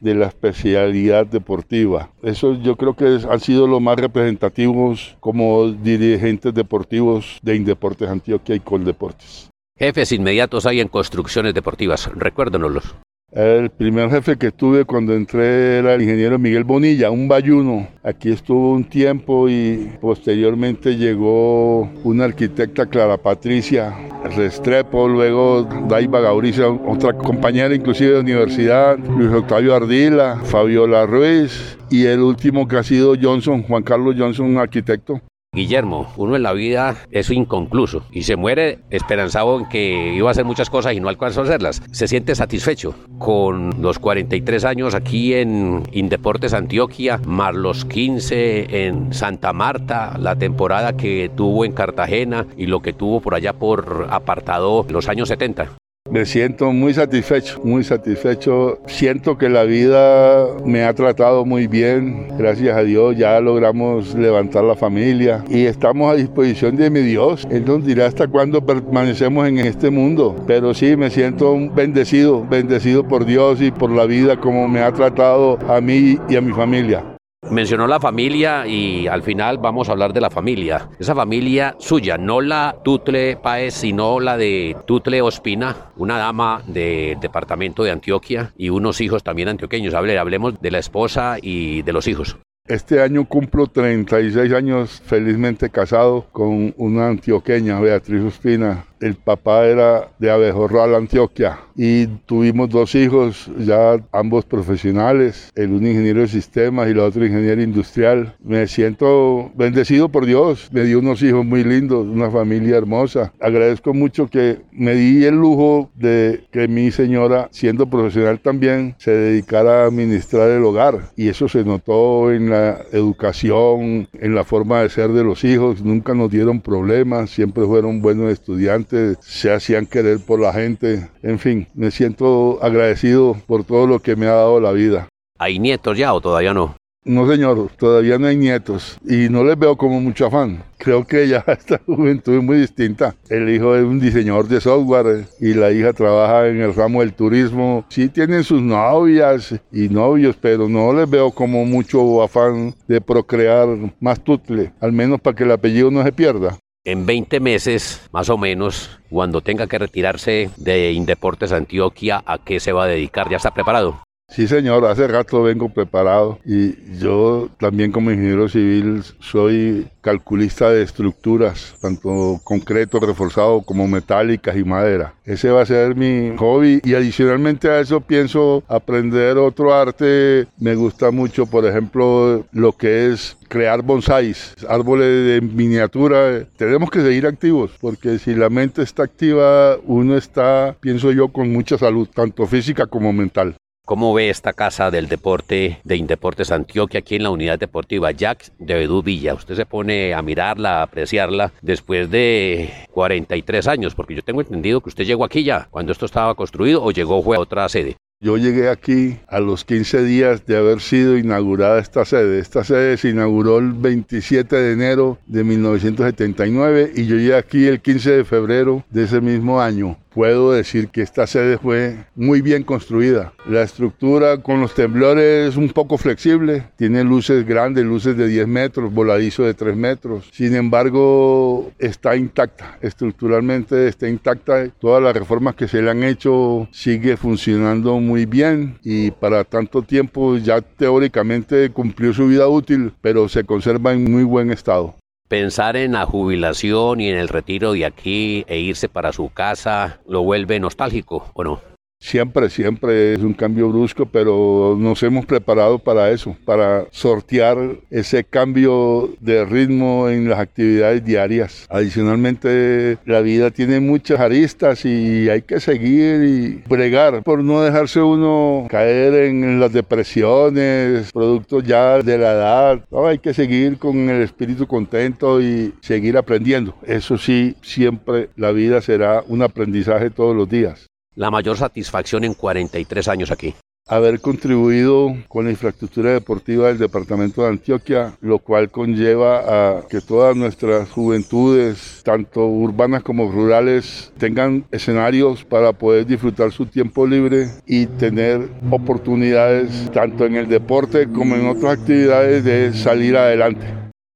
de 0.00 0.14
la 0.14 0.26
especialidad 0.26 1.26
deportiva. 1.26 2.10
Eso 2.22 2.54
yo 2.54 2.76
creo 2.76 2.94
que 2.94 3.18
han 3.28 3.40
sido 3.40 3.66
los 3.66 3.80
más 3.80 3.96
representativos 3.96 5.16
como 5.20 5.70
dirigentes 5.70 6.52
deportivos 6.52 7.38
de 7.42 7.56
Indeportes 7.56 8.08
Antioquia 8.08 8.54
y 8.54 8.60
Coldeportes. 8.60 9.48
Jefes 9.78 10.12
inmediatos 10.12 10.66
hay 10.66 10.80
en 10.80 10.88
construcciones 10.88 11.54
deportivas, 11.54 12.10
recuérdenoslos. 12.14 12.94
El 13.36 13.68
primer 13.68 14.08
jefe 14.08 14.38
que 14.38 14.50
tuve 14.50 14.86
cuando 14.86 15.12
entré 15.12 15.76
era 15.76 15.92
el 15.92 16.00
ingeniero 16.00 16.38
Miguel 16.38 16.64
Bonilla, 16.64 17.10
un 17.10 17.28
bayuno. 17.28 17.86
Aquí 18.02 18.30
estuvo 18.30 18.72
un 18.72 18.84
tiempo 18.84 19.46
y 19.46 19.92
posteriormente 20.00 20.96
llegó 20.96 21.82
una 22.02 22.24
arquitecta 22.24 22.86
Clara 22.86 23.18
Patricia 23.18 23.94
Restrepo, 24.34 25.06
luego 25.06 25.64
Daiva 25.86 26.20
Gauriza, 26.20 26.66
otra 26.68 27.12
compañera 27.12 27.74
inclusive 27.74 28.12
de 28.12 28.20
universidad, 28.20 28.96
Luis 28.98 29.30
Octavio 29.30 29.74
Ardila, 29.74 30.40
Fabiola 30.42 31.04
Ruiz 31.04 31.76
y 31.90 32.06
el 32.06 32.20
último 32.20 32.66
que 32.66 32.78
ha 32.78 32.82
sido 32.82 33.16
Johnson, 33.20 33.64
Juan 33.64 33.82
Carlos 33.82 34.14
Johnson, 34.16 34.46
un 34.46 34.56
arquitecto. 34.56 35.20
Guillermo, 35.56 36.12
uno 36.18 36.36
en 36.36 36.42
la 36.42 36.52
vida 36.52 36.96
es 37.10 37.30
inconcluso 37.30 38.02
y 38.12 38.24
se 38.24 38.36
muere 38.36 38.80
esperanzado 38.90 39.58
en 39.58 39.66
que 39.70 40.12
iba 40.14 40.28
a 40.28 40.32
hacer 40.32 40.44
muchas 40.44 40.68
cosas 40.68 40.92
y 40.92 41.00
no 41.00 41.08
alcanzó 41.08 41.40
a 41.40 41.44
hacerlas. 41.44 41.82
Se 41.92 42.06
siente 42.06 42.34
satisfecho 42.34 42.94
con 43.18 43.80
los 43.80 43.98
43 43.98 44.66
años 44.66 44.94
aquí 44.94 45.32
en 45.32 45.84
Indeportes 45.92 46.52
Antioquia, 46.52 47.18
más 47.24 47.54
los 47.54 47.86
15 47.86 48.86
en 48.86 49.14
Santa 49.14 49.54
Marta, 49.54 50.18
la 50.20 50.36
temporada 50.36 50.94
que 50.94 51.30
tuvo 51.34 51.64
en 51.64 51.72
Cartagena 51.72 52.46
y 52.58 52.66
lo 52.66 52.82
que 52.82 52.92
tuvo 52.92 53.22
por 53.22 53.34
allá 53.34 53.54
por 53.54 54.08
apartado 54.10 54.84
los 54.90 55.08
años 55.08 55.28
70. 55.28 55.70
Me 56.16 56.24
siento 56.24 56.72
muy 56.72 56.94
satisfecho, 56.94 57.60
muy 57.62 57.84
satisfecho. 57.84 58.78
Siento 58.86 59.36
que 59.36 59.50
la 59.50 59.64
vida 59.64 60.46
me 60.64 60.82
ha 60.82 60.94
tratado 60.94 61.44
muy 61.44 61.66
bien. 61.66 62.28
Gracias 62.38 62.74
a 62.74 62.82
Dios 62.84 63.18
ya 63.18 63.38
logramos 63.38 64.14
levantar 64.14 64.64
la 64.64 64.76
familia 64.76 65.44
y 65.50 65.66
estamos 65.66 66.10
a 66.10 66.16
disposición 66.16 66.74
de 66.74 66.88
mi 66.88 67.00
Dios. 67.00 67.46
Él 67.50 67.66
nos 67.66 67.84
dirá 67.84 68.06
hasta 68.06 68.28
cuándo 68.28 68.64
permanecemos 68.64 69.46
en 69.46 69.58
este 69.58 69.90
mundo. 69.90 70.34
Pero 70.46 70.72
sí, 70.72 70.96
me 70.96 71.10
siento 71.10 71.54
bendecido, 71.74 72.46
bendecido 72.46 73.06
por 73.06 73.26
Dios 73.26 73.60
y 73.60 73.70
por 73.70 73.90
la 73.90 74.06
vida 74.06 74.40
como 74.40 74.68
me 74.68 74.80
ha 74.80 74.92
tratado 74.92 75.58
a 75.68 75.82
mí 75.82 76.18
y 76.30 76.36
a 76.36 76.40
mi 76.40 76.54
familia. 76.54 77.15
Mencionó 77.50 77.86
la 77.86 78.00
familia 78.00 78.66
y 78.66 79.06
al 79.06 79.22
final 79.22 79.58
vamos 79.58 79.88
a 79.88 79.92
hablar 79.92 80.12
de 80.12 80.20
la 80.20 80.30
familia. 80.30 80.88
Esa 80.98 81.14
familia 81.14 81.76
suya, 81.78 82.18
no 82.18 82.40
la 82.40 82.76
Tutle 82.82 83.36
Paez, 83.36 83.74
sino 83.74 84.18
la 84.18 84.36
de 84.36 84.76
Tutle 84.86 85.22
Ospina, 85.22 85.92
una 85.96 86.18
dama 86.18 86.62
del 86.66 87.20
departamento 87.20 87.84
de 87.84 87.92
Antioquia 87.92 88.52
y 88.56 88.70
unos 88.70 89.00
hijos 89.00 89.22
también 89.22 89.48
antioqueños. 89.48 89.94
hablemos 89.94 90.60
de 90.60 90.70
la 90.70 90.78
esposa 90.78 91.36
y 91.40 91.82
de 91.82 91.92
los 91.92 92.08
hijos. 92.08 92.36
Este 92.68 93.00
año 93.00 93.24
cumplo 93.26 93.68
36 93.68 94.52
años 94.52 95.00
felizmente 95.06 95.70
casado 95.70 96.26
con 96.32 96.74
una 96.76 97.06
antioqueña, 97.06 97.78
Beatriz 97.78 98.24
Ospina, 98.24 98.86
el 99.00 99.14
papá 99.14 99.66
era 99.66 100.08
de 100.18 100.30
Abejorral, 100.30 100.94
Antioquia, 100.94 101.58
y 101.76 102.06
tuvimos 102.24 102.70
dos 102.70 102.94
hijos, 102.94 103.50
ya 103.58 103.98
ambos 104.12 104.44
profesionales, 104.46 105.52
el 105.54 105.72
un 105.72 105.86
ingeniero 105.86 106.22
de 106.22 106.28
sistemas 106.28 106.88
y 106.88 106.92
el 106.92 107.00
otro 107.00 107.24
ingeniero 107.26 107.62
industrial. 107.62 108.34
Me 108.42 108.66
siento 108.66 109.50
bendecido 109.54 110.08
por 110.08 110.24
Dios, 110.24 110.68
me 110.72 110.84
dio 110.84 110.98
unos 110.98 111.22
hijos 111.22 111.44
muy 111.44 111.62
lindos, 111.62 112.06
una 112.06 112.30
familia 112.30 112.78
hermosa. 112.78 113.32
Agradezco 113.40 113.92
mucho 113.92 114.28
que 114.28 114.60
me 114.72 114.94
di 114.94 115.24
el 115.24 115.34
lujo 115.34 115.90
de 115.94 116.44
que 116.50 116.66
mi 116.66 116.90
señora, 116.90 117.48
siendo 117.52 117.86
profesional 117.86 118.40
también, 118.40 118.94
se 118.98 119.10
dedicara 119.10 119.82
a 119.82 119.86
administrar 119.86 120.50
el 120.50 120.64
hogar, 120.64 121.10
y 121.16 121.28
eso 121.28 121.48
se 121.48 121.64
notó 121.64 122.32
en 122.32 122.48
la 122.48 122.55
educación, 122.92 124.08
en 124.12 124.34
la 124.34 124.44
forma 124.44 124.82
de 124.82 124.90
ser 124.90 125.10
de 125.10 125.24
los 125.24 125.44
hijos, 125.44 125.82
nunca 125.82 126.14
nos 126.14 126.30
dieron 126.30 126.60
problemas, 126.60 127.30
siempre 127.30 127.64
fueron 127.64 128.00
buenos 128.00 128.30
estudiantes 128.32 129.18
se 129.20 129.52
hacían 129.52 129.86
querer 129.86 130.18
por 130.18 130.40
la 130.40 130.52
gente. 130.52 131.08
En 131.22 131.38
fin, 131.38 131.68
me 131.74 131.90
siento 131.90 132.58
agradecido 132.62 133.36
por 133.46 133.64
todo 133.64 133.86
lo 133.86 134.00
que 134.00 134.16
me 134.16 134.26
ha 134.26 134.34
dado 134.34 134.60
la 134.60 134.72
vida. 134.72 135.08
¿Hay 135.38 135.58
nietos 135.58 135.98
ya 135.98 136.14
o 136.14 136.20
todavía 136.20 136.54
no? 136.54 136.76
No, 137.06 137.30
señor, 137.30 137.70
todavía 137.78 138.18
no 138.18 138.26
hay 138.26 138.36
nietos 138.36 138.98
y 139.08 139.28
no 139.28 139.44
les 139.44 139.56
veo 139.56 139.76
como 139.76 140.00
mucho 140.00 140.26
afán. 140.26 140.64
Creo 140.76 141.06
que 141.06 141.28
ya 141.28 141.44
esta 141.46 141.80
juventud 141.86 142.34
es 142.34 142.42
muy 142.42 142.58
distinta. 142.58 143.14
El 143.28 143.48
hijo 143.48 143.76
es 143.76 143.84
un 143.84 144.00
diseñador 144.00 144.48
de 144.48 144.60
software 144.60 145.28
y 145.38 145.54
la 145.54 145.70
hija 145.70 145.92
trabaja 145.92 146.48
en 146.48 146.60
el 146.60 146.74
ramo 146.74 147.02
del 147.02 147.12
turismo. 147.12 147.84
Sí 147.90 148.08
tienen 148.08 148.42
sus 148.42 148.60
novias 148.60 149.54
y 149.70 149.88
novios, 149.88 150.36
pero 150.40 150.68
no 150.68 150.92
les 150.92 151.08
veo 151.08 151.30
como 151.30 151.64
mucho 151.64 152.24
afán 152.24 152.74
de 152.88 153.00
procrear 153.00 153.68
más 154.00 154.18
tutle, 154.24 154.72
al 154.80 154.90
menos 154.90 155.20
para 155.20 155.36
que 155.36 155.44
el 155.44 155.52
apellido 155.52 155.92
no 155.92 156.02
se 156.02 156.10
pierda 156.10 156.58
en 156.84 157.04
20 157.04 157.40
meses, 157.40 158.00
más 158.12 158.30
o 158.30 158.38
menos, 158.38 159.00
cuando 159.10 159.40
tenga 159.40 159.66
que 159.66 159.76
retirarse 159.76 160.50
de 160.56 160.92
Indeportes 160.92 161.50
Antioquia, 161.50 162.22
¿a 162.24 162.38
qué 162.38 162.60
se 162.60 162.70
va 162.72 162.84
a 162.84 162.86
dedicar? 162.86 163.28
¿Ya 163.28 163.38
está 163.38 163.50
preparado? 163.52 164.05
Sí, 164.36 164.48
señor, 164.48 164.84
hace 164.84 165.06
rato 165.06 165.42
vengo 165.42 165.70
preparado 165.70 166.38
y 166.44 166.98
yo 166.98 167.48
también 167.58 167.90
como 167.90 168.10
ingeniero 168.10 168.48
civil 168.50 169.02
soy 169.18 169.86
calculista 170.02 170.68
de 170.68 170.82
estructuras, 170.82 171.74
tanto 171.80 172.38
concreto, 172.44 173.00
reforzado 173.00 173.62
como 173.62 173.88
metálicas 173.88 174.54
y 174.56 174.62
madera. 174.62 175.14
Ese 175.24 175.48
va 175.50 175.62
a 175.62 175.66
ser 175.66 175.94
mi 175.94 176.36
hobby 176.36 176.80
y 176.84 176.94
adicionalmente 176.94 177.70
a 177.70 177.80
eso 177.80 178.02
pienso 178.02 178.62
aprender 178.68 179.38
otro 179.38 179.72
arte. 179.72 180.46
Me 180.58 180.74
gusta 180.74 181.10
mucho, 181.10 181.46
por 181.46 181.64
ejemplo, 181.64 182.44
lo 182.52 182.72
que 182.72 183.12
es 183.12 183.38
crear 183.48 183.80
bonsáis, 183.80 184.54
árboles 184.68 185.24
de 185.26 185.40
miniatura. 185.40 186.46
Tenemos 186.58 186.90
que 186.90 187.00
seguir 187.00 187.26
activos 187.26 187.70
porque 187.80 188.18
si 188.18 188.34
la 188.34 188.50
mente 188.50 188.82
está 188.82 189.04
activa, 189.04 189.76
uno 189.84 190.14
está, 190.14 190.76
pienso 190.78 191.10
yo, 191.12 191.28
con 191.28 191.50
mucha 191.50 191.78
salud, 191.78 192.06
tanto 192.12 192.46
física 192.46 192.86
como 192.86 193.14
mental. 193.14 193.56
¿Cómo 193.86 194.12
ve 194.12 194.30
esta 194.30 194.52
casa 194.52 194.90
del 194.90 195.06
deporte 195.06 195.78
de 195.84 195.96
Indeportes 195.96 196.50
Antioquia 196.50 196.98
aquí 196.98 197.14
en 197.14 197.22
la 197.22 197.30
unidad 197.30 197.56
deportiva 197.56 198.10
Jack 198.10 198.50
de 198.58 198.74
Bedú 198.74 199.00
Villa? 199.00 199.32
Usted 199.32 199.54
se 199.54 199.64
pone 199.64 200.12
a 200.12 200.22
mirarla, 200.22 200.80
a 200.80 200.82
apreciarla 200.82 201.52
después 201.62 202.10
de 202.10 202.68
43 202.90 203.68
años, 203.68 203.94
porque 203.94 204.16
yo 204.16 204.22
tengo 204.22 204.40
entendido 204.40 204.80
que 204.80 204.88
usted 204.88 205.04
llegó 205.04 205.24
aquí 205.24 205.44
ya, 205.44 205.68
cuando 205.70 205.92
esto 205.92 206.04
estaba 206.04 206.34
construido 206.34 206.82
o 206.82 206.90
llegó 206.90 207.22
fue 207.22 207.36
a 207.36 207.40
otra 207.40 207.68
sede. 207.68 207.96
Yo 208.18 208.36
llegué 208.36 208.70
aquí 208.70 209.18
a 209.28 209.38
los 209.38 209.64
15 209.64 210.02
días 210.02 210.44
de 210.46 210.56
haber 210.56 210.80
sido 210.80 211.16
inaugurada 211.16 211.78
esta 211.78 212.04
sede. 212.04 212.40
Esta 212.40 212.64
sede 212.64 212.96
se 212.96 213.10
inauguró 213.10 213.58
el 213.58 213.72
27 213.72 214.56
de 214.56 214.72
enero 214.72 215.18
de 215.26 215.44
1979 215.44 216.90
y 216.96 217.06
yo 217.06 217.14
llegué 217.14 217.36
aquí 217.36 217.68
el 217.68 217.80
15 217.80 218.10
de 218.10 218.24
febrero 218.24 218.82
de 218.90 219.04
ese 219.04 219.20
mismo 219.20 219.60
año 219.60 219.96
puedo 220.16 220.52
decir 220.52 220.88
que 220.88 221.02
esta 221.02 221.26
sede 221.26 221.58
fue 221.58 222.06
muy 222.14 222.40
bien 222.40 222.62
construida. 222.62 223.34
La 223.46 223.62
estructura 223.62 224.38
con 224.38 224.62
los 224.62 224.74
temblores 224.74 225.50
es 225.50 225.56
un 225.58 225.68
poco 225.68 225.98
flexible, 225.98 226.64
tiene 226.78 227.04
luces 227.04 227.46
grandes, 227.46 227.84
luces 227.84 228.16
de 228.16 228.26
10 228.26 228.48
metros, 228.48 228.94
voladizo 228.94 229.42
de 229.42 229.52
3 229.52 229.76
metros. 229.76 230.30
Sin 230.32 230.56
embargo, 230.56 231.70
está 231.78 232.16
intacta, 232.16 232.78
estructuralmente 232.80 233.88
está 233.88 234.08
intacta. 234.08 234.66
Todas 234.80 235.02
las 235.02 235.14
reformas 235.14 235.54
que 235.54 235.68
se 235.68 235.82
le 235.82 235.90
han 235.90 236.02
hecho 236.02 236.66
sigue 236.72 237.18
funcionando 237.18 238.00
muy 238.00 238.24
bien 238.24 238.78
y 238.82 239.10
para 239.10 239.44
tanto 239.44 239.82
tiempo 239.82 240.38
ya 240.38 240.62
teóricamente 240.62 241.68
cumplió 241.68 242.14
su 242.14 242.26
vida 242.26 242.48
útil, 242.48 242.94
pero 243.02 243.28
se 243.28 243.44
conserva 243.44 243.92
en 243.92 244.10
muy 244.10 244.24
buen 244.24 244.50
estado 244.50 244.94
pensar 245.28 245.76
en 245.76 245.92
la 245.92 246.06
jubilación 246.06 247.00
y 247.00 247.08
en 247.08 247.16
el 247.16 247.28
retiro 247.28 247.72
de 247.72 247.84
aquí 247.84 248.44
e 248.48 248.58
irse 248.58 248.88
para 248.88 249.12
su 249.12 249.30
casa 249.30 250.00
lo 250.06 250.22
vuelve 250.22 250.60
nostálgico, 250.60 251.30
¿o 251.34 251.44
no? 251.44 251.75
Siempre, 252.06 252.50
siempre 252.50 253.14
es 253.14 253.20
un 253.20 253.32
cambio 253.32 253.68
brusco, 253.68 254.06
pero 254.06 254.76
nos 254.78 255.02
hemos 255.02 255.26
preparado 255.26 255.78
para 255.78 256.10
eso, 256.10 256.36
para 256.44 256.86
sortear 256.92 257.58
ese 257.90 258.22
cambio 258.22 259.10
de 259.18 259.44
ritmo 259.44 260.08
en 260.08 260.28
las 260.28 260.38
actividades 260.38 261.04
diarias. 261.04 261.66
Adicionalmente, 261.68 262.98
la 263.06 263.22
vida 263.22 263.50
tiene 263.50 263.80
muchas 263.80 264.20
aristas 264.20 264.84
y 264.84 265.28
hay 265.28 265.42
que 265.42 265.58
seguir 265.58 266.22
y 266.22 266.62
bregar 266.68 267.22
por 267.24 267.42
no 267.42 267.62
dejarse 267.62 268.00
uno 268.00 268.68
caer 268.68 269.14
en 269.14 269.58
las 269.58 269.72
depresiones, 269.72 271.10
productos 271.12 271.64
ya 271.64 272.02
de 272.02 272.18
la 272.18 272.32
edad. 272.32 272.84
hay 273.06 273.18
que 273.18 273.34
seguir 273.34 273.78
con 273.78 274.10
el 274.10 274.22
espíritu 274.22 274.66
contento 274.66 275.40
y 275.40 275.74
seguir 275.80 276.16
aprendiendo. 276.16 276.76
Eso 276.86 277.18
sí, 277.18 277.56
siempre 277.62 278.28
la 278.36 278.52
vida 278.52 278.80
será 278.80 279.24
un 279.26 279.42
aprendizaje 279.42 280.10
todos 280.10 280.36
los 280.36 280.48
días 280.48 280.86
la 281.16 281.30
mayor 281.30 281.56
satisfacción 281.56 282.22
en 282.24 282.34
43 282.34 283.08
años 283.08 283.30
aquí? 283.30 283.54
Haber 283.88 284.20
contribuido 284.20 285.16
con 285.28 285.44
la 285.44 285.52
infraestructura 285.52 286.10
deportiva 286.10 286.66
del 286.66 286.78
departamento 286.78 287.42
de 287.42 287.50
Antioquia, 287.50 288.14
lo 288.20 288.40
cual 288.40 288.68
conlleva 288.68 289.78
a 289.78 289.86
que 289.86 290.00
todas 290.00 290.34
nuestras 290.36 290.90
juventudes, 290.90 292.02
tanto 292.02 292.46
urbanas 292.46 293.04
como 293.04 293.30
rurales, 293.30 294.12
tengan 294.18 294.64
escenarios 294.72 295.44
para 295.44 295.72
poder 295.72 296.04
disfrutar 296.04 296.50
su 296.50 296.66
tiempo 296.66 297.06
libre 297.06 297.48
y 297.64 297.86
tener 297.86 298.48
oportunidades 298.72 299.88
tanto 299.92 300.26
en 300.26 300.34
el 300.34 300.48
deporte 300.48 301.06
como 301.08 301.36
en 301.36 301.46
otras 301.46 301.78
actividades 301.78 302.42
de 302.42 302.72
salir 302.72 303.16
adelante. 303.16 303.66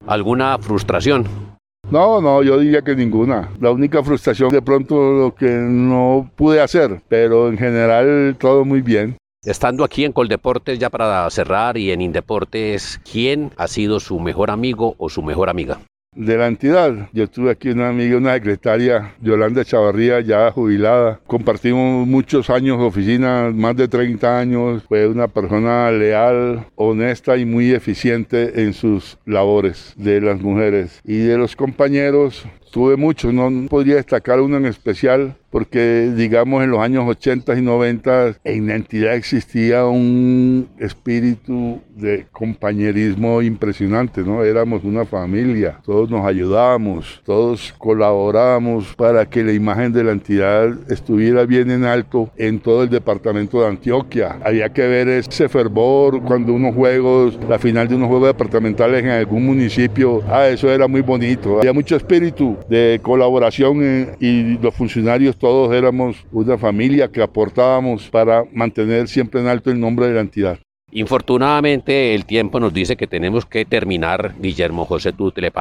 ¿Alguna 0.05 0.59
frustración 0.59 1.50
no, 1.91 2.21
no, 2.21 2.43
yo 2.43 2.59
diría 2.59 2.83
que 2.83 2.95
ninguna. 2.95 3.51
La 3.61 3.71
única 3.71 4.03
frustración 4.03 4.51
de 4.51 4.63
pronto 4.63 4.95
lo 5.13 5.35
que 5.35 5.51
no 5.51 6.31
pude 6.37 6.61
hacer, 6.61 7.01
pero 7.09 7.49
en 7.49 7.59
general 7.59 8.37
todo 8.39 8.65
muy 8.65 8.81
bien. 8.81 9.17
Estando 9.43 9.85
aquí 9.85 10.05
en 10.05 10.13
Coldeportes 10.13 10.79
ya 10.79 10.91
para 10.91 11.29
cerrar 11.31 11.79
y 11.79 11.93
en 11.93 12.03
Indeportes, 12.03 13.01
¿quién 13.11 13.53
ha 13.57 13.69
sido 13.69 13.99
su 13.99 14.21
mejor 14.21 14.51
amigo 14.51 14.95
o 14.99 15.09
su 15.09 15.23
mejor 15.23 15.49
amiga? 15.49 15.81
De 16.17 16.37
la 16.37 16.49
entidad. 16.49 17.09
Yo 17.13 17.29
tuve 17.29 17.53
aquí 17.53 17.69
una 17.69 17.89
amiga, 17.89 18.17
una 18.17 18.35
secretaria, 18.35 19.15
Yolanda 19.21 19.65
Chavarría, 19.65 20.21
ya 20.21 20.51
jubilada. 20.51 21.21
Compartimos 21.27 22.07
muchos 22.07 22.51
años 22.51 22.79
de 22.79 22.85
oficina, 22.85 23.51
más 23.55 23.77
de 23.77 23.87
30 23.87 24.41
años. 24.41 24.83
Fue 24.89 25.07
una 25.07 25.29
persona 25.29 25.89
leal, 25.93 26.67
honesta 26.75 27.37
y 27.37 27.45
muy 27.45 27.71
eficiente 27.71 28.63
en 28.63 28.73
sus 28.73 29.19
labores 29.25 29.95
de 29.97 30.21
las 30.21 30.41
mujeres. 30.41 31.01
Y 31.05 31.19
de 31.19 31.39
los 31.39 31.55
compañeros, 31.55 32.45
tuve 32.71 32.97
muchos, 32.97 33.33
no 33.33 33.51
podría 33.69 33.97
destacar 33.97 34.41
uno 34.41 34.57
en 34.57 34.67
especial, 34.67 35.37
porque 35.51 36.13
digamos 36.17 36.63
en 36.63 36.71
los 36.71 36.81
años 36.81 37.05
80 37.09 37.59
y 37.59 37.63
90 37.63 38.37
en 38.45 38.67
la 38.69 38.77
entidad 38.77 39.15
existía 39.15 39.85
un 39.87 40.69
espíritu 40.79 41.81
de 41.95 42.27
compañerismo 42.31 43.43
impresionante, 43.43 44.23
¿no? 44.23 44.45
Éramos 44.45 44.85
una 44.85 45.05
familia, 45.05 45.81
todos 45.85 46.09
nos 46.09 46.25
ayudábamos, 46.25 47.21
todos 47.25 47.75
colaborábamos 47.79 48.95
para 48.95 49.29
que 49.29 49.43
la 49.43 49.53
imagen 49.53 49.93
de 49.93 50.05
la 50.05 50.13
entidad 50.13 50.71
estuviera 50.91 51.45
bien 51.45 51.71
en 51.71 51.85
alto 51.85 52.31
en 52.37 52.61
todo 52.61 52.85
el 52.85 52.91
departamento 52.91 53.61
de 53.61 53.69
Antioquia. 53.69 54.39
Había 54.45 54.73
que 54.73 54.87
ver 54.87 55.09
ese 55.09 55.49
fervor 55.49 56.23
cuando 56.23 56.53
unos 56.53 56.75
juegos, 56.75 57.39
la 57.49 57.59
final 57.59 57.89
de 57.89 57.97
unos 57.97 58.09
juegos 58.09 58.29
departamentales 58.29 59.03
en 59.03 59.11
algún 59.11 59.45
municipio, 59.47 60.23
ah, 60.29 60.47
eso 60.47 60.71
era 60.71 60.87
muy 60.87 61.01
bonito. 61.01 61.59
Había 61.59 61.73
mucho 61.73 61.97
espíritu 61.97 62.57
de 62.69 63.01
colaboración 63.03 63.81
eh, 63.83 64.17
y 64.21 64.59
los 64.59 64.75
funcionarios 64.75 65.37
todos 65.37 65.73
éramos 65.75 66.17
una 66.33 66.59
familia 66.59 67.09
que 67.09 67.23
aportábamos 67.23 68.09
para 68.09 68.45
mantener 68.53 69.09
siempre 69.09 69.41
en 69.41 69.49
alto 69.49 69.71
el 69.71 69.81
nombre 69.81 70.07
de 70.07 70.15
la 70.15 70.21
entidad. 70.21 70.59
Infortunadamente 70.93 72.15
el 72.15 72.25
tiempo 72.25 72.59
nos 72.59 72.75
dice 72.75 72.97
que 72.97 73.07
tenemos 73.07 73.47
que 73.47 73.65
terminar, 73.65 74.35
Guillermo 74.41 74.85
José 74.85 75.13
Tutle 75.13 75.53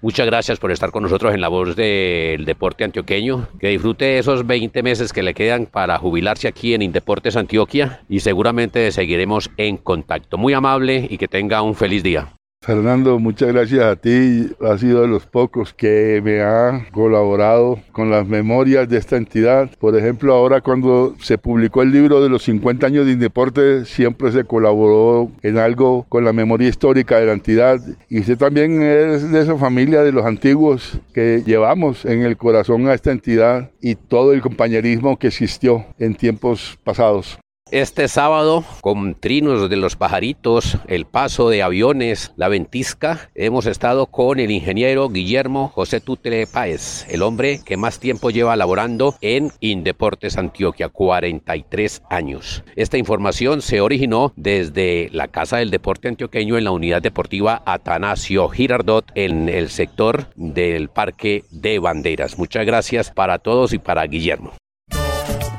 Muchas 0.00 0.26
gracias 0.26 0.60
por 0.60 0.70
estar 0.70 0.92
con 0.92 1.02
nosotros 1.02 1.34
en 1.34 1.40
la 1.40 1.48
voz 1.48 1.74
del 1.74 2.44
deporte 2.44 2.84
antioqueño. 2.84 3.48
Que 3.58 3.68
disfrute 3.68 4.18
esos 4.18 4.46
20 4.46 4.82
meses 4.82 5.12
que 5.12 5.24
le 5.24 5.34
quedan 5.34 5.66
para 5.66 5.98
jubilarse 5.98 6.46
aquí 6.46 6.74
en 6.74 6.82
Indeportes 6.82 7.36
Antioquia 7.36 8.02
y 8.08 8.20
seguramente 8.20 8.92
seguiremos 8.92 9.50
en 9.56 9.76
contacto. 9.76 10.38
Muy 10.38 10.52
amable 10.52 11.08
y 11.10 11.18
que 11.18 11.26
tenga 11.26 11.62
un 11.62 11.74
feliz 11.74 12.02
día. 12.04 12.37
Fernando, 12.68 13.18
muchas 13.18 13.50
gracias 13.50 13.82
a 13.82 13.96
ti. 13.96 14.50
Has 14.60 14.80
sido 14.80 15.00
de 15.00 15.08
los 15.08 15.24
pocos 15.24 15.72
que 15.72 16.20
me 16.22 16.42
ha 16.42 16.86
colaborado 16.92 17.80
con 17.92 18.10
las 18.10 18.28
memorias 18.28 18.86
de 18.90 18.98
esta 18.98 19.16
entidad. 19.16 19.70
Por 19.78 19.96
ejemplo, 19.96 20.34
ahora 20.34 20.60
cuando 20.60 21.14
se 21.18 21.38
publicó 21.38 21.80
el 21.80 21.92
libro 21.92 22.20
de 22.20 22.28
los 22.28 22.42
50 22.42 22.86
años 22.86 23.06
de 23.06 23.12
Indeporte, 23.12 23.86
siempre 23.86 24.32
se 24.32 24.44
colaboró 24.44 25.30
en 25.42 25.56
algo 25.56 26.04
con 26.10 26.26
la 26.26 26.34
memoria 26.34 26.68
histórica 26.68 27.18
de 27.18 27.24
la 27.24 27.32
entidad. 27.32 27.80
Y 28.10 28.20
usted 28.20 28.36
también 28.36 28.82
es 28.82 29.30
de 29.30 29.40
esa 29.40 29.56
familia 29.56 30.02
de 30.02 30.12
los 30.12 30.26
antiguos 30.26 31.00
que 31.14 31.42
llevamos 31.46 32.04
en 32.04 32.20
el 32.20 32.36
corazón 32.36 32.86
a 32.88 32.92
esta 32.92 33.12
entidad 33.12 33.70
y 33.80 33.94
todo 33.94 34.34
el 34.34 34.42
compañerismo 34.42 35.18
que 35.18 35.28
existió 35.28 35.86
en 35.98 36.16
tiempos 36.16 36.78
pasados. 36.84 37.38
Este 37.70 38.08
sábado, 38.08 38.64
con 38.80 39.14
trinos 39.14 39.68
de 39.68 39.76
los 39.76 39.94
pajaritos, 39.94 40.78
el 40.86 41.04
paso 41.04 41.50
de 41.50 41.62
aviones, 41.62 42.32
la 42.36 42.48
ventisca, 42.48 43.28
hemos 43.34 43.66
estado 43.66 44.06
con 44.06 44.40
el 44.40 44.50
ingeniero 44.50 45.10
Guillermo 45.10 45.68
José 45.74 46.00
Tutle 46.00 46.46
Páez, 46.46 47.06
el 47.10 47.20
hombre 47.22 47.60
que 47.62 47.76
más 47.76 48.00
tiempo 48.00 48.30
lleva 48.30 48.56
laborando 48.56 49.16
en 49.20 49.52
Indeportes 49.60 50.38
Antioquia, 50.38 50.88
43 50.88 52.04
años. 52.08 52.64
Esta 52.74 52.96
información 52.96 53.60
se 53.60 53.82
originó 53.82 54.32
desde 54.34 55.10
la 55.12 55.28
Casa 55.28 55.58
del 55.58 55.70
Deporte 55.70 56.08
Antioqueño 56.08 56.56
en 56.56 56.64
la 56.64 56.70
Unidad 56.70 57.02
Deportiva 57.02 57.62
Atanasio 57.66 58.48
Girardot 58.48 59.12
en 59.14 59.50
el 59.50 59.68
sector 59.68 60.28
del 60.36 60.88
Parque 60.88 61.44
de 61.50 61.78
Banderas. 61.80 62.38
Muchas 62.38 62.64
gracias 62.64 63.10
para 63.10 63.38
todos 63.38 63.74
y 63.74 63.78
para 63.78 64.06
Guillermo 64.06 64.54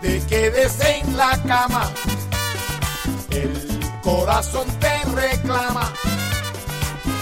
te 0.02 0.20
quedes 0.28 0.80
en 0.82 1.18
la 1.18 1.42
cama. 1.44 1.90
El 3.32 3.80
corazón 4.02 4.68
te 4.80 5.04
reclama. 5.16 5.92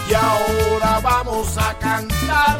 Y 0.09 0.13
ahora 0.13 0.99
vamos 1.01 1.57
a 1.57 1.77
cantar. 1.79 2.57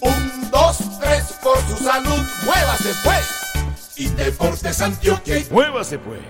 Un, 0.00 0.50
dos, 0.50 0.78
tres, 1.00 1.34
por 1.42 1.58
su 1.68 1.82
salud, 1.82 2.22
muévase 2.44 2.94
pues. 3.04 3.26
Y 3.96 4.08
Deportes 4.08 4.80
Antioquia. 4.80 5.42
Muévase 5.50 5.98
pues 5.98 6.20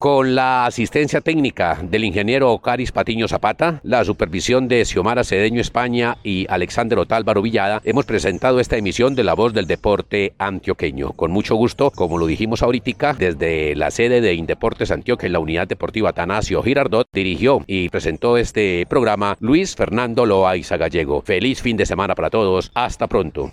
con 0.00 0.34
la 0.34 0.64
asistencia 0.64 1.20
técnica 1.20 1.78
del 1.82 2.04
ingeniero 2.04 2.50
Ocaris 2.52 2.90
Patiño 2.90 3.28
Zapata, 3.28 3.80
la 3.82 4.02
supervisión 4.02 4.66
de 4.66 4.86
Xiomara 4.86 5.24
Cedeño 5.24 5.60
España 5.60 6.16
y 6.22 6.46
Alexander 6.48 6.98
Otálvaro 6.98 7.42
Villada, 7.42 7.82
hemos 7.84 8.06
presentado 8.06 8.60
esta 8.60 8.78
emisión 8.78 9.14
de 9.14 9.24
La 9.24 9.34
Voz 9.34 9.52
del 9.52 9.66
Deporte 9.66 10.32
Antioqueño. 10.38 11.12
Con 11.12 11.32
mucho 11.32 11.54
gusto, 11.54 11.90
como 11.90 12.16
lo 12.16 12.26
dijimos 12.26 12.62
ahorita, 12.62 13.12
desde 13.12 13.76
la 13.76 13.90
sede 13.90 14.22
de 14.22 14.32
Indeportes 14.32 14.90
Antioquia 14.90 15.26
en 15.26 15.34
la 15.34 15.38
Unidad 15.38 15.68
Deportiva 15.68 16.14
Tanasio 16.14 16.62
Girardot, 16.62 17.06
dirigió 17.12 17.62
y 17.66 17.90
presentó 17.90 18.38
este 18.38 18.86
programa 18.88 19.36
Luis 19.38 19.76
Fernando 19.76 20.24
Loaiza 20.24 20.78
Gallego. 20.78 21.20
Feliz 21.20 21.60
fin 21.60 21.76
de 21.76 21.84
semana 21.84 22.14
para 22.14 22.30
todos. 22.30 22.70
Hasta 22.74 23.06
pronto. 23.06 23.52